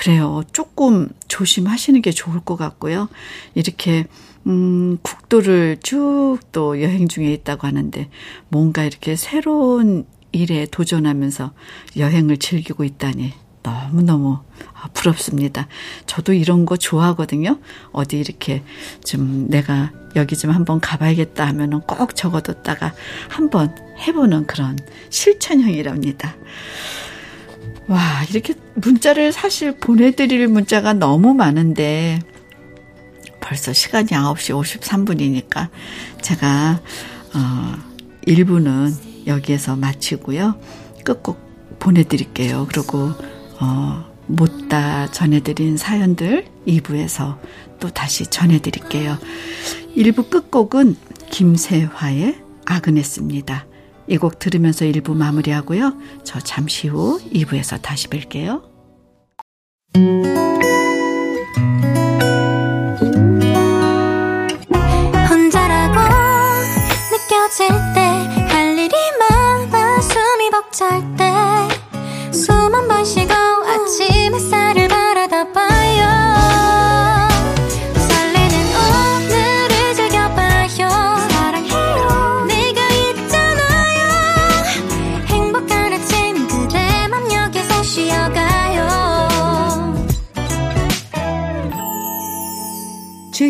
그래요. 0.00 0.42
조금 0.52 1.10
조심하시는 1.28 2.00
게 2.00 2.10
좋을 2.10 2.40
것 2.40 2.56
같고요. 2.56 3.10
이렇게 3.54 4.06
음, 4.46 4.96
국도를 5.02 5.76
쭉 5.82 6.38
또 6.52 6.80
여행 6.80 7.06
중에 7.06 7.30
있다고 7.34 7.66
하는데 7.66 8.08
뭔가 8.48 8.82
이렇게 8.82 9.14
새로운 9.14 10.06
일에 10.32 10.66
도전하면서 10.70 11.52
여행을 11.98 12.38
즐기고 12.38 12.84
있다니 12.84 13.34
너무너무 13.62 14.38
아, 14.72 14.88
부럽습니다. 14.94 15.68
저도 16.06 16.32
이런 16.32 16.64
거 16.64 16.78
좋아하거든요. 16.78 17.58
어디 17.92 18.18
이렇게 18.18 18.62
좀 19.04 19.48
내가 19.50 19.92
여기 20.16 20.34
좀 20.34 20.50
한번 20.50 20.80
가봐야겠다 20.80 21.46
하면은 21.48 21.80
꼭 21.82 22.16
적어뒀다가 22.16 22.94
한번 23.28 23.76
해보는 23.98 24.46
그런 24.46 24.78
실천형이랍니다. 25.10 26.36
와, 27.90 28.22
이렇게 28.30 28.54
문자를 28.76 29.32
사실 29.32 29.76
보내드릴 29.76 30.46
문자가 30.46 30.92
너무 30.92 31.34
많은데 31.34 32.20
벌써 33.40 33.72
시간이 33.72 34.10
9시 34.10 34.78
53분이니까 34.78 35.70
제가, 36.22 36.80
어, 37.34 37.74
1부는 38.28 39.26
여기에서 39.26 39.74
마치고요. 39.74 40.54
끝곡 41.04 41.80
보내드릴게요. 41.80 42.68
그리고, 42.72 43.10
어, 43.58 44.04
못다 44.28 45.10
전해드린 45.10 45.76
사연들 45.76 46.46
2부에서 46.68 47.38
또 47.80 47.90
다시 47.90 48.24
전해드릴게요. 48.24 49.18
1부 49.96 50.30
끝곡은 50.30 50.94
김세화의 51.30 52.38
아그네스입니다. 52.66 53.66
이 54.10 54.18
곡 54.18 54.38
들으면서 54.38 54.84
1부 54.86 55.14
마무리하고요. 55.16 55.94
저 56.24 56.40
잠시 56.40 56.88
후 56.88 57.20
2부에서 57.32 57.80
다시 57.80 58.08
뵐게요. 58.08 58.60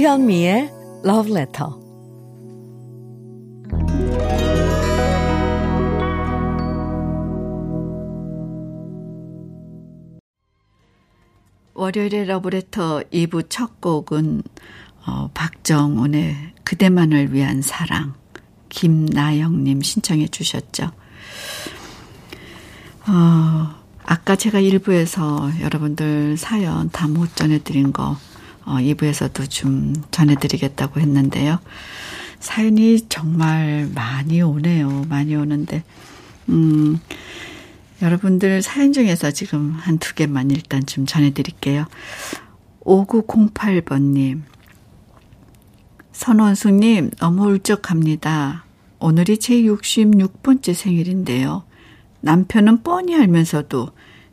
주현미의 0.01 0.71
Letter. 1.05 1.73
월요일의 11.75 12.25
러브레터 12.25 13.03
2부 13.13 13.51
첫 13.51 13.83
곡은 13.83 14.43
어, 15.07 15.29
박정훈의 15.35 16.55
그대만을 16.65 17.35
위한 17.35 17.61
사랑 17.61 18.15
김나영님 18.71 19.83
신청해 19.83 20.29
주셨죠. 20.29 20.93
어, 23.07 23.81
아까 24.07 24.35
제가 24.35 24.63
1부에서 24.63 25.61
여러분들 25.61 26.39
사연 26.39 26.89
다 26.89 27.07
못 27.07 27.37
전해드린 27.37 27.93
거 27.93 28.17
어, 28.71 28.75
2부에서도 28.75 29.51
좀 29.51 29.95
전해드리겠다고 30.13 31.01
했는데요. 31.01 31.59
사연이 32.39 33.01
정말 33.09 33.91
많이 33.93 34.41
오네요. 34.41 35.07
많이 35.09 35.35
오는데, 35.35 35.83
음, 36.49 37.01
여러분들 38.01 38.63
사연 38.63 38.93
중에서 38.93 39.33
지금 39.33 39.73
한 39.73 39.99
두 39.99 40.15
개만 40.15 40.53
일단 40.53 40.87
좀 40.87 41.05
전해드릴게요. 41.05 41.87
5908번님, 42.85 44.43
선원수님, 46.13 47.11
너무 47.19 47.47
울적합니다. 47.51 48.65
오늘이 49.01 49.39
제 49.39 49.55
66번째 49.63 50.75
생일인데요. 50.75 51.65
남편은 52.21 52.83
뻔히 52.85 53.17
알면서도 53.17 53.91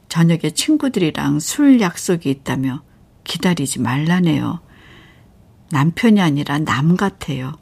저녁에 0.09 0.51
친구들이랑 0.53 1.39
술 1.39 1.81
약속이 1.81 2.29
있다며 2.29 2.83
기다리지 3.27 3.79
말라네요. 3.81 4.61
남편이 5.69 6.21
아니라 6.21 6.57
남 6.59 6.95
같아요. 6.95 7.53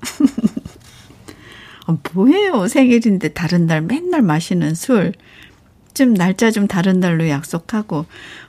어, 1.86 1.98
뭐예요? 2.12 2.66
생일인데 2.66 3.28
다른 3.34 3.66
날 3.66 3.82
맨날 3.82 4.22
마시는 4.22 4.74
술. 4.74 5.12
좀 5.92 6.14
날짜 6.14 6.50
좀 6.50 6.66
다른 6.66 7.00
날로 7.00 7.28
약속하고 7.28 8.06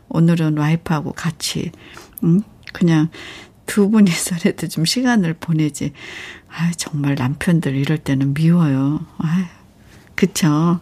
오늘은 0.10 0.58
와이프하고 0.58 1.12
같이 1.14 1.72
음, 2.24 2.42
그냥 2.72 3.10
두 3.66 3.90
분이서라도 3.90 4.68
좀 4.68 4.86
시간을 4.86 5.34
보내지. 5.34 5.92
아 6.50 6.72
정말 6.78 7.16
남편들 7.16 7.76
이럴 7.76 7.98
때는 7.98 8.34
미워요. 8.34 9.06
아 9.18 9.50
그쵸. 10.16 10.80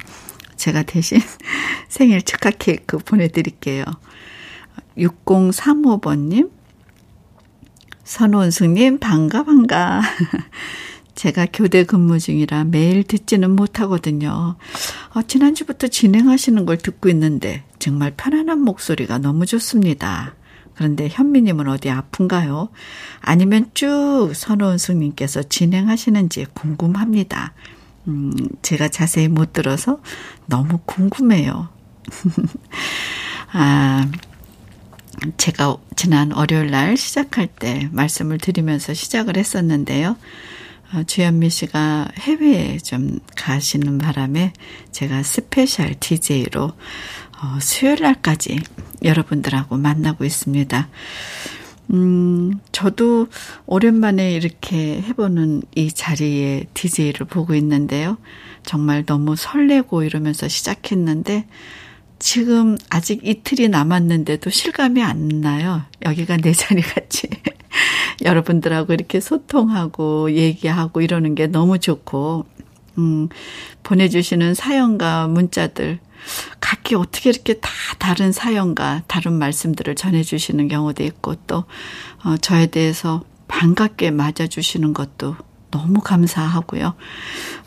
제가 0.58 0.84
대신 0.84 1.19
생일 1.88 2.21
축하 2.21 2.52
케이크 2.52 2.97
보내드릴게요. 2.97 3.86
6035번님, 4.97 6.51
선원수님, 8.03 8.99
반가, 8.99 9.43
반가. 9.43 10.01
제가 11.15 11.47
교대 11.51 11.83
근무 11.83 12.17
중이라 12.17 12.63
매일 12.63 13.03
듣지는 13.03 13.55
못하거든요. 13.55 14.55
어, 15.13 15.21
지난주부터 15.21 15.87
진행하시는 15.89 16.65
걸 16.65 16.77
듣고 16.77 17.09
있는데 17.09 17.63
정말 17.77 18.13
편안한 18.15 18.61
목소리가 18.61 19.17
너무 19.17 19.45
좋습니다. 19.45 20.35
그런데 20.75 21.09
현미님은 21.09 21.67
어디 21.67 21.89
아픈가요? 21.89 22.69
아니면 23.19 23.69
쭉 23.73 24.31
선원수님께서 24.33 25.43
진행하시는지 25.43 26.45
궁금합니다. 26.53 27.53
음, 28.07 28.31
제가 28.61 28.87
자세히 28.87 29.27
못 29.27 29.51
들어서 29.51 30.01
너무 30.45 30.79
궁금해요. 30.85 31.67
아, 33.51 34.07
제가 35.38 35.77
지난 35.95 36.32
월요일 36.32 36.71
날 36.71 36.97
시작할 36.97 37.47
때 37.47 37.89
말씀을 37.91 38.38
드리면서 38.38 38.93
시작을 38.93 39.38
했었는데요. 39.38 40.15
어, 40.93 41.03
주현미 41.03 41.49
씨가 41.49 42.08
해외에 42.17 42.77
좀 42.77 43.19
가시는 43.36 43.99
바람에 43.99 44.53
제가 44.91 45.23
special 45.23 45.93
DJ로 45.99 46.63
어, 46.63 47.60
수요일 47.62 48.01
날까지 48.01 48.60
여러분들하고 49.03 49.77
만나고 49.77 50.25
있습니다. 50.25 50.89
음, 51.91 52.60
저도 52.71 53.27
오랜만에 53.65 54.34
이렇게 54.34 55.01
해보는 55.01 55.63
이 55.75 55.91
자리에 55.91 56.65
DJ를 56.73 57.25
보고 57.25 57.55
있는데요. 57.55 58.17
정말 58.63 59.05
너무 59.05 59.36
설레고 59.36 60.03
이러면서 60.03 60.47
시작했는데, 60.47 61.47
지금 62.19 62.77
아직 62.89 63.21
이틀이 63.23 63.69
남았는데도 63.69 64.49
실감이 64.49 65.01
안 65.01 65.29
나요. 65.41 65.84
여기가 66.03 66.38
내 66.38 66.51
자리 66.51 66.82
같이. 66.82 67.27
여러분들하고 68.23 68.93
이렇게 68.93 69.21
소통하고 69.21 70.34
얘기하고 70.34 71.01
이러는 71.01 71.34
게 71.34 71.47
너무 71.47 71.79
좋고, 71.79 72.45
음, 72.97 73.29
보내주시는 73.84 74.53
사연과 74.53 75.27
문자들, 75.29 75.99
각기 76.60 76.95
어떻게 76.95 77.29
이렇게 77.29 77.53
다 77.53 77.69
다른 77.97 78.34
사연과 78.34 79.03
다른 79.08 79.34
말씀들을 79.34 79.95
전해주시는 79.95 80.67
경우도 80.67 81.03
있고, 81.03 81.36
또, 81.47 81.63
어, 82.25 82.36
저에 82.38 82.67
대해서 82.67 83.23
반갑게 83.47 84.12
맞아주시는 84.12 84.93
것도 84.93 85.38
너무 85.71 86.01
감사하고요. 86.01 86.88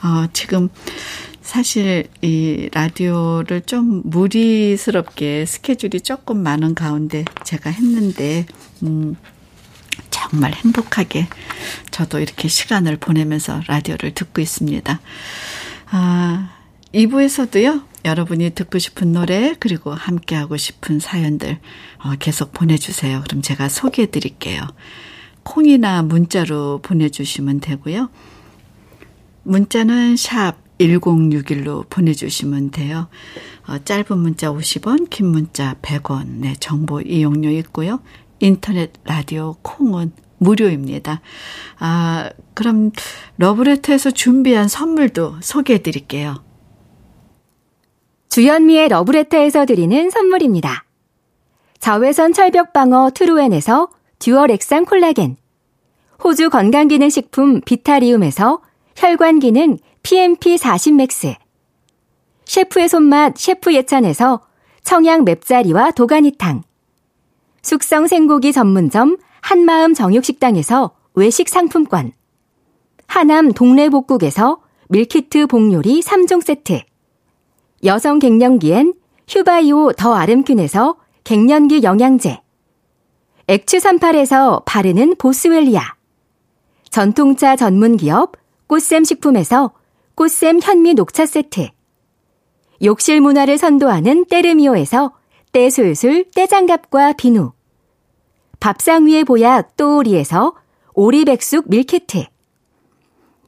어, 0.03 0.27
지금 0.33 0.69
사실 1.43 2.09
이 2.23 2.69
라디오를 2.73 3.63
좀 3.63 4.03
무리스럽게 4.05 5.45
스케줄이 5.45 6.01
조금 6.01 6.43
많은 6.43 6.75
가운데 6.75 7.25
제가 7.45 7.71
했는데, 7.71 8.47
음, 8.83 9.17
정말 10.11 10.55
행복하게 10.55 11.27
저도 11.91 12.21
이렇게 12.21 12.49
시간을 12.49 12.97
보내면서 12.97 13.61
라디오를 13.67 14.15
듣고 14.15 14.41
있습니다. 14.41 15.01
아, 15.91 16.51
2부에서도요, 16.95 17.85
여러분이 18.05 18.51
듣고 18.51 18.79
싶은 18.79 19.13
노래, 19.13 19.55
그리고 19.59 19.93
함께하고 19.93 20.57
싶은 20.57 21.01
사연들 21.01 21.59
어, 21.99 22.15
계속 22.19 22.53
보내주세요. 22.53 23.23
그럼 23.25 23.43
제가 23.43 23.69
소개해 23.69 24.11
드릴게요. 24.11 24.63
콩이나 25.43 26.03
문자로 26.03 26.81
보내주시면 26.83 27.61
되고요. 27.61 28.11
문자는 29.45 30.17
샵 30.17 30.57
1061로 30.89 31.89
보내주시면 31.89 32.71
돼요. 32.71 33.09
어, 33.69 33.79
짧은 33.85 34.19
문자 34.19 34.51
50원, 34.51 35.09
긴 35.11 35.27
문자 35.27 35.75
100원, 35.83 36.27
네, 36.41 36.55
정보 36.59 37.01
이용료 37.01 37.51
있고요. 37.51 38.01
인터넷 38.41 38.93
라디오 39.05 39.57
콩은 39.63 40.13
무료입니다. 40.39 41.21
아, 41.79 42.31
그럼 42.55 42.91
러브레터에서 43.39 44.11
준비한 44.11 44.69
선물도 44.69 45.37
소개해 45.41 45.83
드릴게요. 45.83 46.43
주현미의 48.29 48.89
러브레터에서 48.89 49.67
드리는 49.67 50.11
선물입니다. 50.11 50.85
자외선 51.79 52.33
철벽 52.33 52.73
방어 52.73 53.11
트루엔에서 53.15 53.89
dual 54.19 54.51
액상 54.51 54.85
콜라겐, 54.85 55.37
호주 56.23 56.51
건강기능식품 56.51 57.61
비타리움에서 57.63 58.61
혈관기능 58.97 59.79
PMP40 60.03 60.95
맥스, 60.95 61.35
셰프의 62.45 62.89
손맛 62.89 63.39
셰프 63.39 63.73
예찬에서 63.73 64.43
청양 64.83 65.25
맵자리와 65.25 65.93
도가니탕, 65.93 66.63
숙성 67.63 68.09
생고기 68.09 68.53
전문점 68.53 69.17
한마음 69.41 69.95
정육식당에서 69.95 70.97
외식 71.15 71.49
상품권, 71.49 72.13
하남 73.07 73.53
동래복국에서 73.53 74.61
밀키트 74.89 75.47
복요리 75.47 76.01
3종 76.01 76.43
세트, 76.43 76.81
여성 77.85 78.19
갱년기엔 78.19 78.95
휴바이오 79.29 79.93
더 79.93 80.15
아름퀸에서 80.15 80.97
갱년기 81.25 81.85
영양제, 81.85 82.41
액추 83.47 83.79
38에서 83.79 84.65
바르는 84.65 85.15
보스웰리아, 85.17 85.95
전통차 86.91 87.55
전문기업 87.55 88.33
꽃샘 88.67 89.05
식품에서 89.05 89.73
꽃샘 90.15 90.61
현미 90.63 90.95
녹차 90.95 91.27
세트, 91.27 91.69
욕실 92.83 93.21
문화를 93.21 93.57
선도하는 93.57 94.27
때르미오에서 94.27 95.13
때술술 95.53 96.31
때장갑과 96.35 97.15
비누, 97.15 97.53
밥상 98.61 99.07
위의 99.07 99.25
보약 99.25 99.77
또오리에서 99.77 100.55
오리백숙 100.95 101.69
밀키트, 101.69 102.25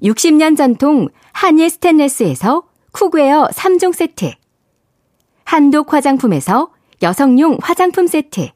60년 0.03 0.57
전통 0.57 1.09
한일 1.33 1.69
스텐레스에서 1.71 2.63
cookware 2.93 3.49
3종 3.53 3.93
세트, 3.93 4.33
한독 5.45 5.93
화장품에서 5.93 6.73
여성용 7.03 7.59
화장품 7.61 8.07
세트, 8.07 8.49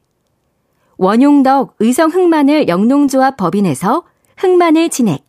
원용덕 0.97 1.75
의성 1.79 2.09
흑마늘 2.09 2.67
영농조합 2.67 3.37
법인에서 3.37 4.03
흑마늘 4.37 4.89
진액, 4.89 5.28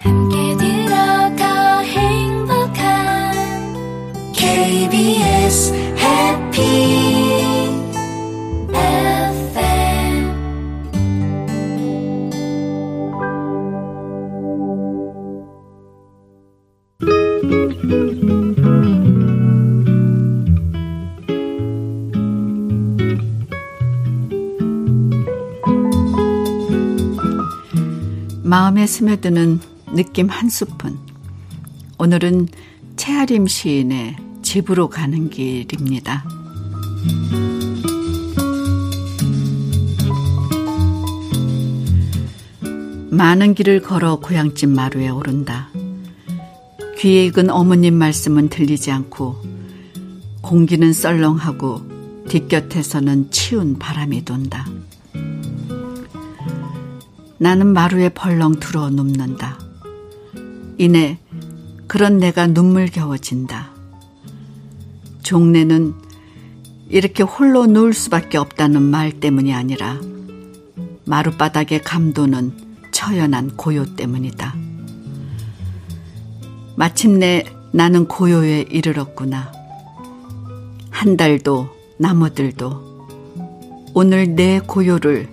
함께 0.00 0.56
들어가 0.56 1.80
행복한 1.80 3.34
KBS 4.32 5.74
해피 5.74 7.10
마음에 28.42 28.84
스며드는 28.84 29.60
느낌 29.92 30.28
한 30.28 30.48
스푼. 30.48 30.98
오늘은 31.98 32.48
채아림 32.96 33.46
시인의 33.46 34.16
집으로 34.42 34.88
가는 34.88 35.30
길입니다. 35.30 36.24
많은 43.10 43.54
길을 43.54 43.82
걸어 43.82 44.16
고향집 44.20 44.70
마루에 44.70 45.08
오른다. 45.08 45.68
귀에 46.98 47.26
익은 47.26 47.50
어머님 47.50 47.94
말씀은 47.94 48.48
들리지 48.48 48.92
않고 48.92 49.42
공기는 50.40 50.92
썰렁하고 50.92 52.26
뒷곁에서는 52.28 53.30
치운 53.30 53.78
바람이 53.78 54.24
돈다. 54.24 54.66
나는 57.38 57.72
마루에 57.72 58.10
벌렁 58.10 58.60
들어 58.60 58.90
눕는다. 58.90 59.58
이내 60.80 61.18
그런 61.88 62.16
내가 62.16 62.46
눈물겨워진다. 62.46 63.68
종래는 65.22 65.92
이렇게 66.88 67.22
홀로 67.22 67.66
누울 67.66 67.92
수밖에 67.92 68.38
없다는 68.38 68.80
말 68.80 69.12
때문이 69.12 69.52
아니라 69.52 70.00
마룻바닥에 71.04 71.82
감도는 71.82 72.52
처연한 72.92 73.58
고요 73.58 73.94
때문이다. 73.94 74.56
마침내 76.76 77.44
나는 77.72 78.08
고요에 78.08 78.62
이르렀구나. 78.70 79.52
한 80.88 81.18
달도 81.18 81.68
나무들도 81.98 83.04
오늘 83.92 84.34
내 84.34 84.60
고요를 84.60 85.28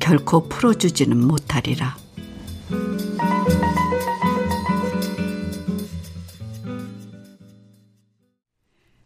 결코 0.00 0.48
풀어주지는 0.48 1.24
못하리라. 1.24 1.94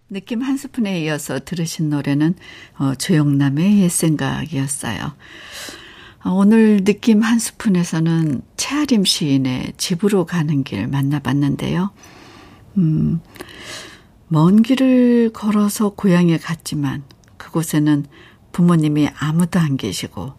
느낌 0.09 0.41
한 0.41 0.57
스푼에 0.57 1.01
이어서 1.03 1.41
들으신 1.41 1.91
노래는 1.91 2.37
어, 2.79 2.95
조영남의 2.95 3.81
옛 3.81 3.89
생각이었어요. 3.89 5.15
어, 6.25 6.31
오늘 6.31 6.85
느낌 6.85 7.23
한 7.23 7.41
스푼에서는 7.41 8.43
채아림 8.57 9.05
시인의 9.05 9.73
집으로 9.77 10.25
가는 10.25 10.63
길 10.63 10.87
만나봤는데요. 10.87 11.91
음, 12.79 13.21
먼 14.29 14.63
길을 14.63 15.31
걸어서 15.33 15.91
고향에 15.91 16.39
갔지만 16.39 17.03
그곳에는 17.37 18.07
부모님이 18.53 19.09
아무도 19.19 19.59
안 19.59 19.77
계시고 19.77 20.35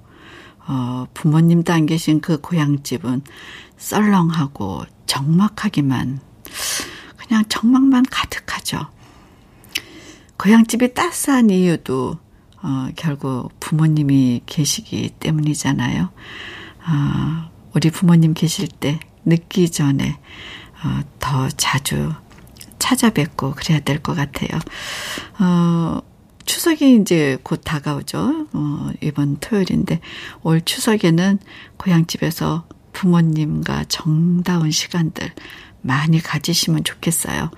어, 0.66 1.08
부모님도 1.14 1.74
안 1.74 1.86
계신 1.86 2.22
그 2.22 2.40
고향집은 2.40 3.22
썰렁하고 3.76 4.86
적막하기만 5.08 6.22
그냥 7.18 7.44
적막만 7.50 8.06
가득하죠. 8.10 8.97
고향집이 10.38 10.94
따스한 10.94 11.50
이유도 11.50 12.18
어, 12.62 12.90
결국 12.96 13.52
부모님이 13.60 14.42
계시기 14.46 15.10
때문이잖아요. 15.20 16.04
어, 16.10 17.50
우리 17.74 17.90
부모님 17.92 18.34
계실 18.34 18.68
때 18.68 19.00
늦기 19.26 19.70
전에 19.72 20.18
어, 20.84 21.02
더 21.20 21.50
자주 21.50 22.12
찾아뵙고 22.80 23.54
그래야 23.56 23.80
될 23.80 24.00
것 24.00 24.16
같아요. 24.16 24.60
어, 25.40 26.02
추석이 26.46 26.96
이제 27.02 27.38
곧 27.44 27.62
다가오죠. 27.64 28.48
어, 28.54 28.90
이번 29.02 29.38
토요일인데 29.40 30.00
올 30.44 30.62
추석에는 30.62 31.40
고향집에서 31.78 32.68
부모님과 32.94 33.86
정다운 33.90 34.72
시간들 34.72 35.32
많이 35.82 36.20
가지시면 36.20 36.84
좋겠어요. 36.84 37.52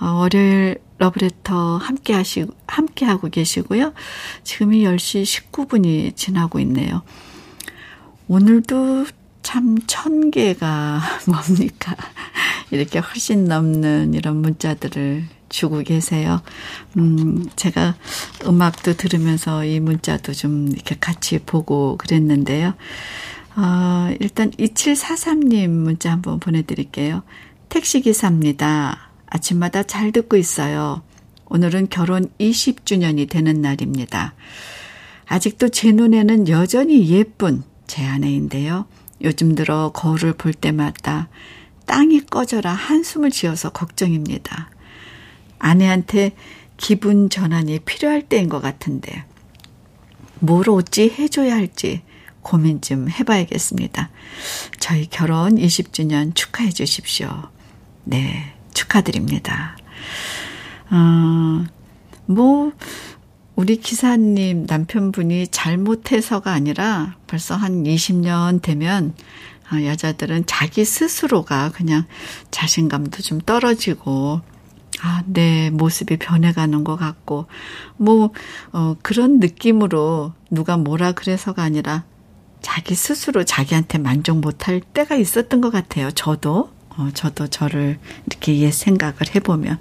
어, 0.00 0.06
월요일 0.06 0.78
러브레터 0.98 1.76
함께 1.78 2.12
하시, 2.12 2.46
함께 2.66 3.04
하고 3.06 3.28
계시고요. 3.28 3.92
지금이 4.44 4.84
10시 4.84 5.22
19분이 5.50 6.16
지나고 6.16 6.58
있네요. 6.60 7.02
오늘도 8.28 9.06
참 9.42 9.78
천 9.86 10.30
개가 10.30 11.00
뭡니까? 11.26 11.96
이렇게 12.70 12.98
훨씬 12.98 13.44
넘는 13.44 14.12
이런 14.12 14.36
문자들을 14.42 15.24
주고 15.48 15.78
계세요. 15.82 16.42
음, 16.98 17.46
제가 17.56 17.94
음악도 18.46 18.94
들으면서 18.94 19.64
이 19.64 19.80
문자도 19.80 20.34
좀 20.34 20.68
이렇게 20.70 20.96
같이 21.00 21.38
보고 21.38 21.96
그랬는데요. 21.96 22.74
어, 23.56 24.14
일단 24.20 24.50
2743님 24.50 25.68
문자 25.68 26.12
한번 26.12 26.38
보내드릴게요. 26.40 27.22
택시기사입니다. 27.70 29.07
아침마다 29.30 29.82
잘 29.82 30.12
듣고 30.12 30.36
있어요. 30.36 31.02
오늘은 31.46 31.88
결혼 31.88 32.28
20주년이 32.38 33.28
되는 33.28 33.60
날입니다. 33.60 34.34
아직도 35.26 35.68
제 35.68 35.92
눈에는 35.92 36.48
여전히 36.48 37.08
예쁜 37.10 37.62
제 37.86 38.04
아내인데요. 38.04 38.86
요즘 39.22 39.54
들어 39.54 39.90
거울을 39.92 40.34
볼 40.34 40.52
때마다 40.52 41.28
땅이 41.86 42.26
꺼져라 42.26 42.72
한숨을 42.72 43.30
지어서 43.30 43.70
걱정입니다. 43.70 44.70
아내한테 45.58 46.32
기분 46.76 47.28
전환이 47.28 47.80
필요할 47.80 48.22
때인 48.22 48.48
것 48.48 48.60
같은데 48.60 49.24
뭘 50.38 50.70
어찌 50.70 51.12
해줘야 51.18 51.54
할지 51.54 52.02
고민 52.42 52.80
좀 52.80 53.10
해봐야겠습니다. 53.10 54.10
저희 54.78 55.06
결혼 55.06 55.56
20주년 55.56 56.34
축하해 56.34 56.70
주십시오. 56.70 57.48
네, 58.04 58.54
축하드립니다. 58.78 59.76
어, 60.90 61.64
뭐, 62.26 62.72
우리 63.56 63.76
기사님 63.76 64.66
남편분이 64.68 65.48
잘못해서가 65.48 66.52
아니라 66.52 67.16
벌써 67.26 67.56
한 67.56 67.82
20년 67.82 68.62
되면 68.62 69.14
어, 69.72 69.84
여자들은 69.84 70.44
자기 70.46 70.84
스스로가 70.84 71.72
그냥 71.72 72.04
자신감도 72.52 73.20
좀 73.22 73.40
떨어지고 73.40 74.42
아, 75.02 75.22
내 75.26 75.70
모습이 75.70 76.16
변해가는 76.16 76.82
것 76.82 76.96
같고, 76.96 77.46
뭐, 77.98 78.32
어, 78.72 78.96
그런 79.00 79.38
느낌으로 79.38 80.32
누가 80.50 80.76
뭐라 80.76 81.12
그래서가 81.12 81.62
아니라 81.62 82.04
자기 82.62 82.96
스스로 82.96 83.44
자기한테 83.44 83.98
만족 83.98 84.40
못할 84.40 84.80
때가 84.80 85.14
있었던 85.14 85.60
것 85.60 85.70
같아요. 85.70 86.10
저도. 86.10 86.77
어, 86.98 87.08
저도 87.14 87.46
저를 87.46 87.98
이렇게 88.26 88.58
옛 88.58 88.72
생각을 88.72 89.34
해보면. 89.34 89.78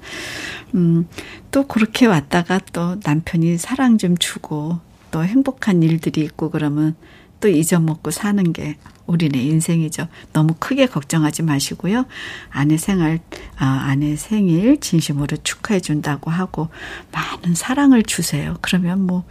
음, 0.76 1.08
또 1.52 1.68
그렇게 1.68 2.06
왔다가 2.06 2.60
또 2.72 2.98
남편이 3.04 3.58
사랑 3.58 3.98
좀 3.98 4.18
주고 4.18 4.80
또 5.12 5.24
행복한 5.24 5.82
일들이 5.82 6.22
있고 6.22 6.52
그러면 6.52 6.96
또 7.40 7.48
잊어먹고 7.48 8.12
사는 8.12 8.54
게 8.54 8.78
우리네 9.08 9.40
인생이죠. 9.42 10.08
너무 10.34 10.54
크게 10.60 10.86
걱정하지 10.86 11.44
마시고요. 11.44 12.06
아내 12.50 12.78
생활, 12.78 13.20
아, 13.58 13.66
아내 13.66 14.16
생일 14.16 14.80
진심으로 14.80 15.38
축하해 15.38 15.80
준다고 15.80 16.30
하고 16.30 16.70
많은 17.12 17.56
사랑을 17.56 18.04
주세요. 18.04 18.58
그러면 18.62 19.02
뭐 19.06 19.24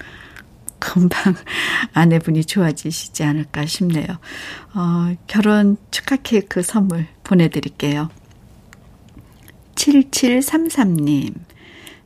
금방 0.79 1.35
아내분이 1.95 2.45
좋아지시지 2.45 3.23
않을까 3.23 3.67
싶네요. 3.67 4.07
어, 4.75 5.15
결혼 5.27 5.77
축하 5.91 6.17
케이크 6.17 6.63
선물 6.63 7.07
보내드릴게요. 7.27 8.09
7733님, 9.75 11.35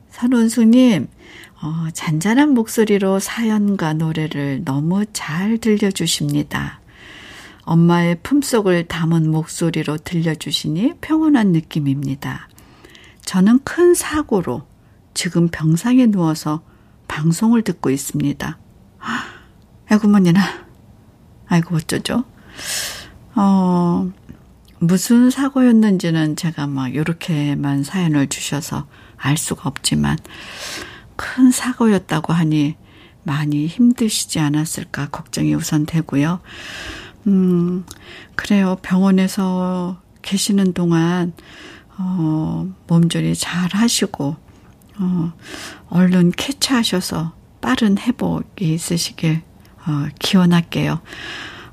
선원수님, 0.09 1.07
어, 1.61 1.87
잔잔한 1.93 2.53
목소리로 2.53 3.19
사연과 3.19 3.93
노래를 3.93 4.63
너무 4.65 5.05
잘 5.13 5.59
들려주십니다. 5.59 6.81
엄마의 7.63 8.17
품속을 8.23 8.87
담은 8.87 9.29
목소리로 9.29 9.97
들려주시니 9.97 10.95
평온한 11.01 11.51
느낌입니다. 11.51 12.49
저는 13.23 13.59
큰 13.63 13.93
사고로 13.93 14.63
지금 15.13 15.47
병상에 15.47 16.07
누워서 16.07 16.63
방송을 17.07 17.61
듣고 17.61 17.91
있습니다. 17.91 18.57
아이고, 19.87 20.07
머니나. 20.07 20.41
아이고, 21.47 21.75
어쩌죠? 21.75 22.23
어, 23.35 24.11
무슨 24.83 25.29
사고였는지는 25.29 26.35
제가 26.35 26.65
막 26.65 26.95
요렇게만 26.95 27.83
사연을 27.83 28.25
주셔서 28.29 28.87
알 29.15 29.37
수가 29.37 29.69
없지만 29.69 30.17
큰 31.15 31.51
사고였다고 31.51 32.33
하니 32.33 32.77
많이 33.21 33.67
힘드시지 33.67 34.39
않았을까 34.39 35.09
걱정이 35.09 35.53
우선 35.53 35.85
되고요. 35.85 36.39
음, 37.27 37.85
그래요. 38.35 38.75
병원에서 38.81 40.01
계시는 40.23 40.73
동안, 40.73 41.33
어, 41.99 42.67
몸조리 42.87 43.35
잘 43.35 43.69
하시고, 43.75 44.35
어, 44.97 45.33
얼른 45.89 46.31
캐치하셔서 46.31 47.33
빠른 47.61 47.99
회복이 47.99 48.73
있으시길, 48.73 49.43
어, 49.85 50.07
기원할게요. 50.17 51.01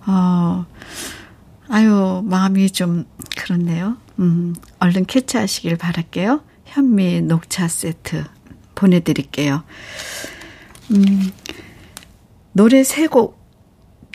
어, 0.07 0.67
아유, 1.69 2.23
마음이 2.25 2.71
좀 2.71 3.05
그렇네요. 3.37 3.97
음, 4.19 4.55
얼른 4.79 5.07
캐치하시길 5.07 5.77
바랄게요. 5.77 6.43
현미 6.65 7.23
녹차 7.23 7.69
세트 7.69 8.25
보내드릴게요. 8.75 9.65
음, 10.93 11.31
노래 12.53 12.83
세 12.85 13.07
곡 13.09 13.39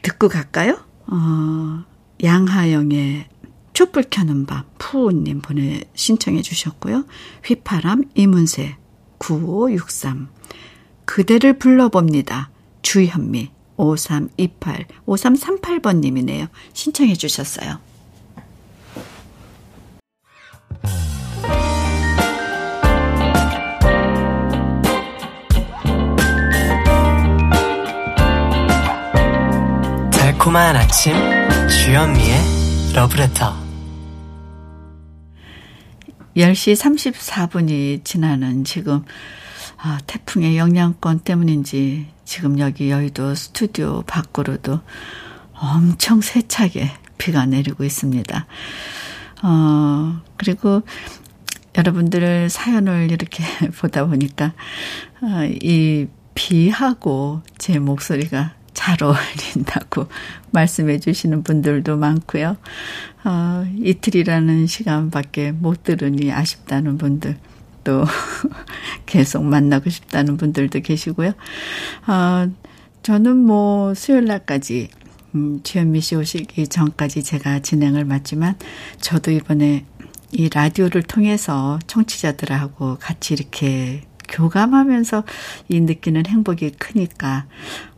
듣고 0.01 0.27
갈까요? 0.29 0.79
어, 1.07 1.83
양하영의 2.23 3.27
촛불 3.73 4.03
켜는 4.09 4.45
밤, 4.45 4.63
푸우님 4.77 5.41
보내 5.41 5.81
신청해 5.95 6.41
주셨고요. 6.41 7.05
휘파람, 7.45 8.03
이문세, 8.15 8.75
9563. 9.17 10.27
그대를 11.05 11.57
불러봅니다. 11.57 12.51
주현미, 12.81 13.51
5328, 13.77 14.85
5338번님이네요. 15.05 16.47
신청해 16.73 17.15
주셨어요. 17.15 17.79
달콤한 30.11 30.75
아침 30.75 31.13
주현미의 31.69 32.93
러브레터 32.95 33.63
10시 36.35 36.75
34분이 36.75 38.03
지나는 38.03 38.63
지금 38.63 39.05
아, 39.85 39.99
태풍의 40.07 40.57
영향권 40.57 41.19
때문인지 41.19 42.07
지금 42.23 42.57
여기 42.57 42.89
여의도 42.89 43.35
스튜디오 43.35 44.01
밖으로도 44.03 44.79
엄청 45.55 46.21
세차게 46.21 46.89
비가 47.17 47.45
내리고 47.45 47.83
있습니다. 47.83 48.47
어, 49.43 50.21
그리고 50.37 50.83
여러분들 51.77 52.49
사연을 52.49 53.11
이렇게 53.11 53.43
보다 53.77 54.05
보니까 54.05 54.53
어, 55.21 55.43
이 55.61 56.07
비하고 56.33 57.41
제 57.57 57.77
목소리가 57.77 58.53
잘 58.73 59.03
어울린다고 59.03 60.07
말씀해 60.51 60.99
주시는 60.99 61.43
분들도 61.43 61.97
많고요. 61.97 62.55
어, 63.25 63.65
이틀이라는 63.79 64.65
시간밖에 64.65 65.51
못 65.51 65.83
들으니 65.83 66.31
아쉽다는 66.31 66.97
분들 66.97 67.37
또 67.83 68.03
계속 69.05 69.43
만나고 69.43 69.89
싶다는 69.89 70.37
분들도 70.37 70.79
계시고요. 70.81 71.33
어, 72.07 72.51
저는 73.03 73.37
뭐 73.37 73.93
수요일 73.93 74.25
날까지 74.25 74.89
음, 75.35 75.61
주현미 75.63 76.01
씨 76.01 76.15
오시기 76.15 76.67
전까지 76.67 77.23
제가 77.23 77.59
진행을 77.59 78.05
맡지만 78.05 78.55
저도 79.01 79.31
이번에 79.31 79.85
이 80.31 80.49
라디오를 80.49 81.03
통해서 81.03 81.79
청취자들하고 81.87 82.97
같이 82.99 83.33
이렇게 83.33 84.03
교감하면서 84.29 85.23
이 85.69 85.79
느끼는 85.79 86.25
행복이 86.25 86.71
크니까 86.71 87.45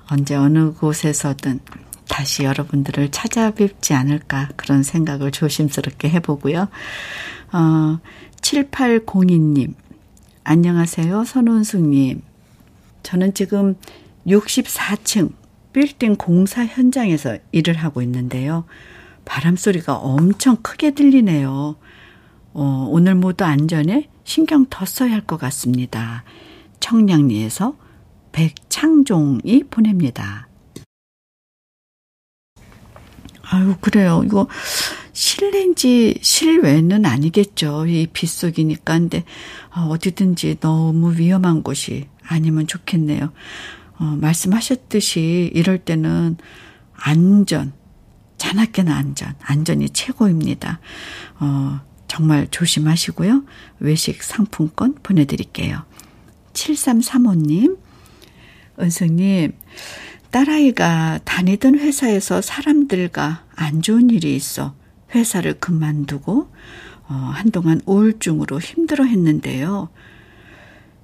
언제 0.10 0.36
어느 0.36 0.74
곳에서든 0.74 1.60
다시 2.08 2.44
여러분들을 2.44 3.10
찾아뵙지 3.12 3.94
않을까 3.94 4.50
그런 4.56 4.84
생각을 4.84 5.32
조심스럽게 5.32 6.10
해보고요. 6.10 6.68
어, 7.54 8.00
7802님, 8.46 9.74
안녕하세요. 10.44 11.24
선원숙님. 11.24 12.22
저는 13.02 13.34
지금 13.34 13.76
64층 14.28 15.34
빌딩 15.74 16.16
공사 16.16 16.64
현장에서 16.64 17.40
일을 17.52 17.74
하고 17.74 18.04
있는데요. 18.04 18.66
바람 19.26 19.56
소리가 19.56 19.96
엄청 19.96 20.58
크게 20.58 20.92
들리네요. 20.92 21.76
어, 22.54 22.88
오늘 22.92 23.16
모두 23.16 23.44
안전에 23.44 24.10
신경 24.24 24.68
더 24.70 24.86
써야 24.86 25.14
할 25.14 25.22
것 25.26 25.38
같습니다. 25.38 26.24
청량리에서 26.80 27.76
백창종이 28.32 29.64
보냅니다. 29.72 30.48
아유, 33.42 33.76
그래요. 33.82 34.22
이거 34.24 34.48
실내인지 35.16 36.20
실외는 36.22 37.06
아니겠죠. 37.06 37.88
이 37.88 38.08
빗속이니까. 38.08 39.00
근데 39.00 39.24
어, 39.74 39.88
어디든지 39.90 40.58
너무 40.60 41.18
위험한 41.18 41.64
곳이 41.64 42.08
아니면 42.22 42.68
좋겠네요. 42.68 43.32
어, 43.98 44.04
말씀하셨듯이 44.04 45.52
이럴 45.54 45.78
때는 45.78 46.36
안전, 46.94 47.72
자나깨나 48.38 48.94
안전, 48.94 49.34
안전이 49.42 49.90
최고입니다. 49.92 50.82
어, 51.40 51.80
정말 52.10 52.50
조심하시고요. 52.52 53.46
외식 53.80 54.22
상품권 54.22 54.96
보내드릴게요. 55.02 55.86
7335님, 56.52 57.78
은성님, 58.82 59.54
딸아이가 60.30 61.22
다니던 61.24 61.80
회사에서 61.80 62.42
사람들과 62.42 63.46
안 63.56 63.82
좋은 63.82 64.10
일이 64.10 64.36
있어 64.36 64.76
회사를 65.16 65.56
그만두고 65.60 66.52
어, 67.08 67.14
한동안 67.14 67.82
우울증으로 67.86 68.60
힘들어 68.60 69.06
했는데요. 69.06 69.90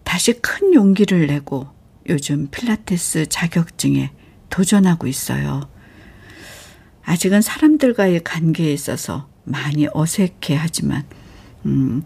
다시 0.04 0.34
큰 0.34 0.74
용기를 0.74 1.28
내고 1.28 1.70
요즘 2.10 2.48
필라테스 2.50 3.28
자격증에 3.30 4.12
도전하고 4.50 5.08
있어요. 5.08 5.70
아직은 7.04 7.42
사람들과의 7.42 8.24
관계에 8.24 8.74
있어서 8.74 9.30
많이 9.44 9.88
어색해 9.92 10.56
하지만, 10.56 11.06
음, 11.66 12.04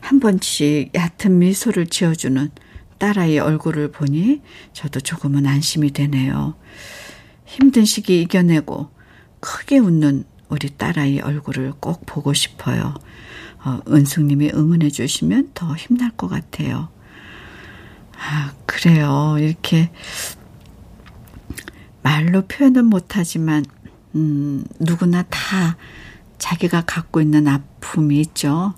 한 0.00 0.20
번씩 0.20 0.92
얕은 0.94 1.38
미소를 1.38 1.86
지어주는 1.86 2.50
딸아이 2.98 3.38
얼굴을 3.38 3.92
보니 3.92 4.42
저도 4.72 5.00
조금은 5.00 5.46
안심이 5.46 5.92
되네요. 5.92 6.54
힘든 7.44 7.84
시기 7.84 8.20
이겨내고 8.22 8.90
크게 9.40 9.78
웃는 9.78 10.24
우리 10.48 10.70
딸아이 10.70 11.20
얼굴을 11.20 11.74
꼭 11.80 12.04
보고 12.06 12.32
싶어요. 12.32 12.94
어, 13.64 13.80
은숙님이 13.88 14.50
응원해 14.54 14.90
주시면 14.90 15.50
더 15.54 15.74
힘날 15.74 16.10
것 16.10 16.28
같아요. 16.28 16.88
아, 18.18 18.52
그래요. 18.66 19.36
이렇게 19.38 19.90
말로 22.02 22.42
표현은 22.46 22.86
못하지만, 22.86 23.64
음, 24.14 24.64
누구나 24.80 25.22
다 25.24 25.76
자기가 26.38 26.82
갖고 26.86 27.20
있는 27.20 27.46
아픔이 27.46 28.20
있죠. 28.20 28.74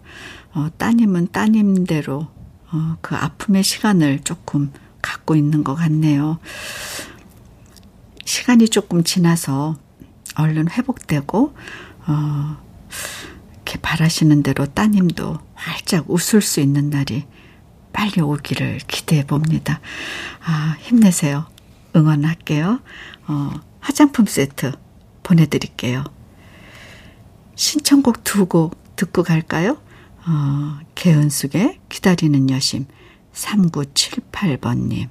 어, 0.53 0.69
따님은 0.77 1.29
따님대로 1.31 2.29
어, 2.73 2.97
그 3.01 3.15
아픔의 3.15 3.63
시간을 3.63 4.21
조금 4.21 4.73
갖고 5.03 5.37
있는 5.37 5.65
것 5.65 5.75
같네요. 5.75 6.39
시간이 8.25 8.69
조금 8.69 9.03
지나서 9.03 9.77
얼른 10.37 10.71
회복되고, 10.71 11.55
어, 12.07 12.57
이렇게 13.55 13.79
바라시는 13.81 14.43
대로 14.43 14.67
따님도 14.67 15.39
활짝 15.55 16.11
웃을 16.11 16.41
수 16.43 16.61
있는 16.61 16.91
날이 16.91 17.27
빨리 17.93 18.21
오기를 18.21 18.79
기대해 18.87 19.27
봅니다. 19.27 19.81
아, 20.45 20.77
힘내세요. 20.81 21.47
응원할게요. 21.95 22.81
어, 23.27 23.51
화장품 23.81 24.27
세트 24.27 24.73
보내드릴게요. 25.23 26.05
신청곡 27.55 28.25
두 28.25 28.47
곡 28.47 28.97
듣고 28.97 29.23
갈까요? 29.23 29.81
어, 30.27 30.79
개은숙의 30.95 31.81
기다리는 31.89 32.51
여심 32.51 32.87
3978번님 33.33 35.09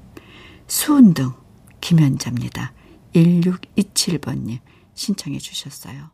수은등 0.68 1.34
김현자입니다. 1.82 2.74
1627번님 3.16 4.60
신청해 5.00 5.40
주셨어요. 5.40 6.12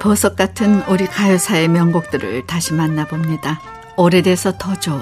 보석 0.00 0.36
같은 0.36 0.82
우리 0.88 1.06
가요사의 1.06 1.66
명곡들을 1.68 2.46
다시 2.46 2.72
만나봅니다. 2.74 3.60
오래돼서 3.96 4.56
더 4.56 4.78
좋은 4.78 5.00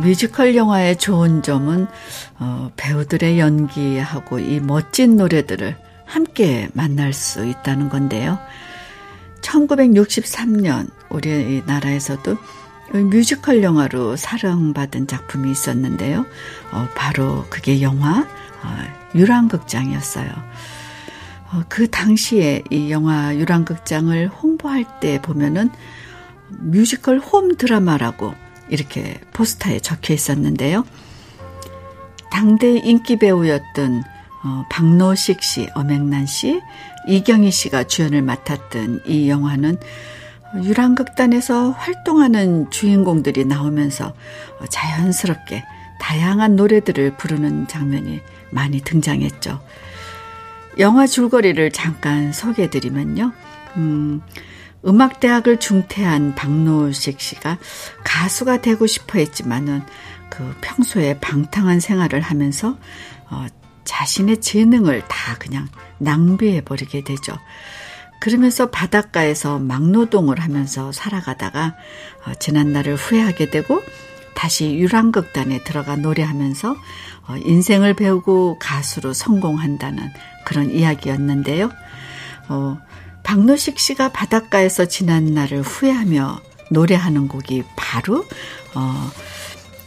뮤지컬 0.00 0.56
영화의 0.56 0.96
좋은 0.96 1.42
점은 1.42 1.86
어, 2.38 2.70
배우들의 2.76 3.38
연기하고 3.38 4.38
이 4.38 4.60
멋진 4.60 5.16
노래들을 5.16 5.83
함께 6.04 6.68
만날 6.72 7.12
수 7.12 7.46
있다는 7.46 7.88
건데요. 7.88 8.38
1963년 9.40 10.90
우리나라에서도 11.08 12.36
뮤지컬 12.92 13.62
영화로 13.62 14.16
사랑받은 14.16 15.06
작품이 15.06 15.50
있었는데요. 15.50 16.26
어, 16.72 16.88
바로 16.94 17.44
그게 17.50 17.82
영화 17.82 18.20
어, 18.20 19.14
유랑극장이었어요. 19.14 20.28
어, 21.52 21.62
그 21.68 21.90
당시에 21.90 22.62
이 22.70 22.90
영화 22.90 23.34
유랑극장을 23.34 24.28
홍보할 24.28 25.00
때 25.00 25.20
보면은 25.20 25.70
뮤지컬 26.48 27.18
홈 27.18 27.56
드라마라고 27.56 28.34
이렇게 28.68 29.20
포스터에 29.32 29.80
적혀 29.80 30.14
있었는데요. 30.14 30.84
당대 32.30 32.76
인기 32.76 33.16
배우였던 33.18 34.02
어, 34.44 34.66
박노식 34.68 35.42
씨, 35.42 35.68
엄앵란 35.74 36.26
씨, 36.26 36.60
이경희 37.08 37.50
씨가 37.50 37.84
주연을 37.84 38.22
맡았던 38.22 39.02
이 39.06 39.28
영화는 39.28 39.78
유랑극단에서 40.62 41.70
활동하는 41.70 42.70
주인공들이 42.70 43.44
나오면서 43.46 44.14
자연스럽게 44.68 45.64
다양한 45.98 46.56
노래들을 46.56 47.16
부르는 47.16 47.66
장면이 47.66 48.20
많이 48.50 48.80
등장했죠. 48.80 49.60
영화 50.78 51.06
줄거리를 51.06 51.70
잠깐 51.72 52.32
소개해드리면요. 52.32 53.32
음, 53.76 54.20
음악대학을 54.86 55.58
중퇴한 55.58 56.34
박노식 56.34 57.20
씨가 57.20 57.58
가수가 58.04 58.60
되고 58.60 58.86
싶어 58.86 59.18
했지만은 59.18 59.82
그 60.28 60.54
평소에 60.60 61.18
방탕한 61.20 61.80
생활을 61.80 62.20
하면서 62.20 62.76
어, 63.30 63.46
자신의 63.84 64.40
재능을 64.40 65.02
다 65.08 65.36
그냥 65.38 65.68
낭비해 65.98 66.62
버리게 66.62 67.02
되죠. 67.04 67.34
그러면서 68.20 68.70
바닷가에서 68.70 69.58
막노동을 69.58 70.40
하면서 70.40 70.92
살아가다가 70.92 71.74
어, 72.26 72.32
지난 72.38 72.72
날을 72.72 72.96
후회하게 72.96 73.50
되고 73.50 73.82
다시 74.34 74.74
유랑극단에 74.76 75.62
들어가 75.64 75.96
노래하면서 75.96 76.76
어, 77.26 77.36
인생을 77.36 77.94
배우고 77.94 78.58
가수로 78.58 79.12
성공한다는 79.12 80.10
그런 80.44 80.70
이야기였는데요. 80.70 81.70
어, 82.48 82.78
박노식 83.22 83.78
씨가 83.78 84.10
바닷가에서 84.12 84.86
지난 84.86 85.34
날을 85.34 85.62
후회하며 85.62 86.40
노래하는 86.70 87.28
곡이 87.28 87.64
바로 87.76 88.24
어, 88.74 89.10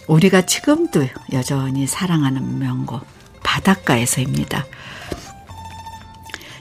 우리가 0.07 0.45
지금도 0.45 1.07
여전히 1.33 1.85
사랑하는 1.85 2.59
명곡 2.59 3.05
바닷가에서입니다. 3.47 4.65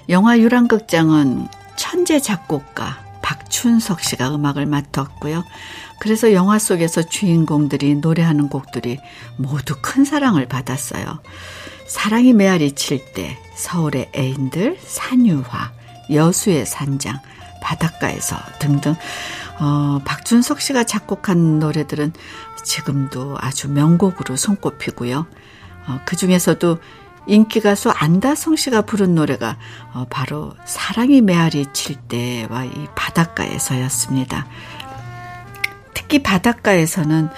영화 0.08 0.38
유랑극장은 0.38 1.48
천재 1.74 2.20
작곡가 2.20 3.04
박춘석 3.22 4.00
씨가 4.00 4.32
음악을 4.32 4.66
맡았고요. 4.66 5.44
그래서 5.98 6.32
영화 6.32 6.60
속에서 6.60 7.02
주인공들이 7.02 7.96
노래하는 7.96 8.48
곡들이 8.48 9.00
모두 9.36 9.74
큰 9.82 10.04
사랑을 10.04 10.46
받았어요. 10.46 11.20
사랑이 11.88 12.32
메아리 12.32 12.72
칠 12.72 13.12
때, 13.14 13.36
서울의 13.56 14.12
애인들, 14.14 14.78
산유화, 14.80 15.72
여수의 16.12 16.66
산장, 16.66 17.18
바닷가에서 17.62 18.36
등등 18.60 18.94
어, 19.58 19.98
박준석 20.04 20.60
씨가 20.60 20.84
작곡한 20.84 21.58
노래들은 21.58 22.12
지금도 22.62 23.38
아주 23.40 23.68
명곡으로 23.70 24.36
손꼽히고요. 24.36 25.26
어, 25.88 26.00
그 26.04 26.16
중에서도 26.16 26.78
인기 27.28 27.60
가수 27.60 27.90
안다성 27.90 28.56
씨가 28.56 28.82
부른 28.82 29.14
노래가 29.14 29.56
어, 29.92 30.06
바로 30.08 30.54
사랑이 30.64 31.20
메아리 31.20 31.72
칠 31.72 31.96
때와 31.96 32.64
이 32.64 32.86
바닷가에서였습니다. 32.94 34.46
특히 35.94 36.22
바닷가에서는 36.22 37.28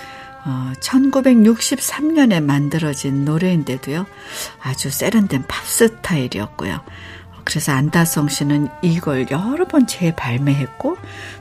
어, 0.45 0.73
1963년에 0.81 2.43
만들어진 2.43 3.25
노래인데도요, 3.25 4.07
아주 4.63 4.91
세련된 4.91 5.47
팝 5.47 5.67
스 5.67 5.97
타일이었고요. 6.01 6.81
그래서 7.45 7.73
안다성 7.73 8.29
씨는 8.29 8.69
이걸 8.83 9.27
여러 9.31 9.67
번 9.67 9.87
재발매했고, 9.87 10.97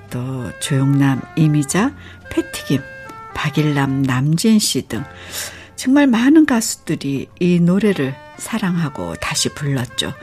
또 0.09 0.51
조용남, 0.59 1.21
이미자, 1.35 1.93
패티김, 2.29 2.81
박일남, 3.33 4.03
남진 4.03 4.59
씨 4.59 4.87
등 4.87 5.03
정말 5.77 6.07
많은 6.07 6.45
가수들이 6.45 7.29
이 7.39 7.59
노래를 7.59 8.15
사랑하고 8.37 9.15
다시 9.15 9.53
불렀죠. 9.53 10.13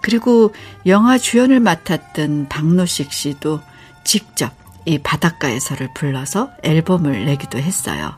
그리고 0.00 0.54
영화 0.86 1.18
주연을 1.18 1.60
맡았던 1.60 2.48
박노식 2.48 3.12
씨도 3.12 3.60
직접 4.04 4.54
이 4.86 4.98
바닷가에서를 4.98 5.90
불러서 5.94 6.50
앨범을 6.62 7.24
내기도 7.24 7.58
했어요. 7.58 8.16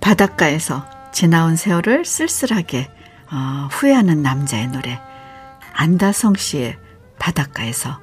바닷가에서 0.00 0.86
지나온 1.12 1.56
세월을 1.56 2.04
쓸쓸하게 2.04 2.90
어, 3.30 3.68
후회하는 3.70 4.22
남자의 4.22 4.68
노래 4.68 5.00
안다성 5.72 6.34
씨의 6.34 6.76
바닷가에서 7.18 8.00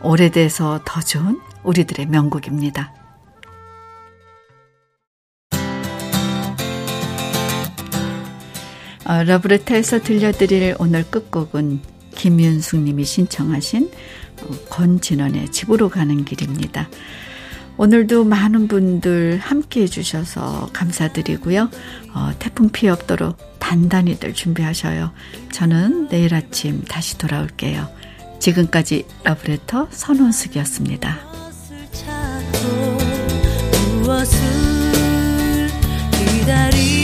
오래돼서 0.00 0.80
더 0.84 1.00
좋은 1.00 1.40
우리들의 1.62 2.06
명곡입니다. 2.06 3.03
어, 9.06 9.22
러브레터에서 9.22 10.00
들려드릴 10.00 10.76
오늘 10.78 11.04
끝곡은 11.04 11.80
김윤숙님이 12.14 13.04
신청하신 13.04 13.90
어, 14.42 14.50
권진원의 14.70 15.50
집으로 15.52 15.88
가는 15.88 16.24
길입니다. 16.24 16.88
오늘도 17.76 18.24
많은 18.24 18.68
분들 18.68 19.38
함께 19.42 19.82
해주셔서 19.82 20.70
감사드리고요. 20.72 21.70
어, 22.14 22.30
태풍 22.38 22.70
피해 22.70 22.90
없도록 22.90 23.36
단단히들 23.58 24.32
준비하셔요. 24.32 25.12
저는 25.52 26.08
내일 26.08 26.34
아침 26.34 26.82
다시 26.84 27.18
돌아올게요. 27.18 27.88
지금까지 28.38 29.06
러브레터 29.24 29.88
선원숙이었습니다. 29.90 31.18
무엇을 34.02 35.68
기다리 36.12 37.03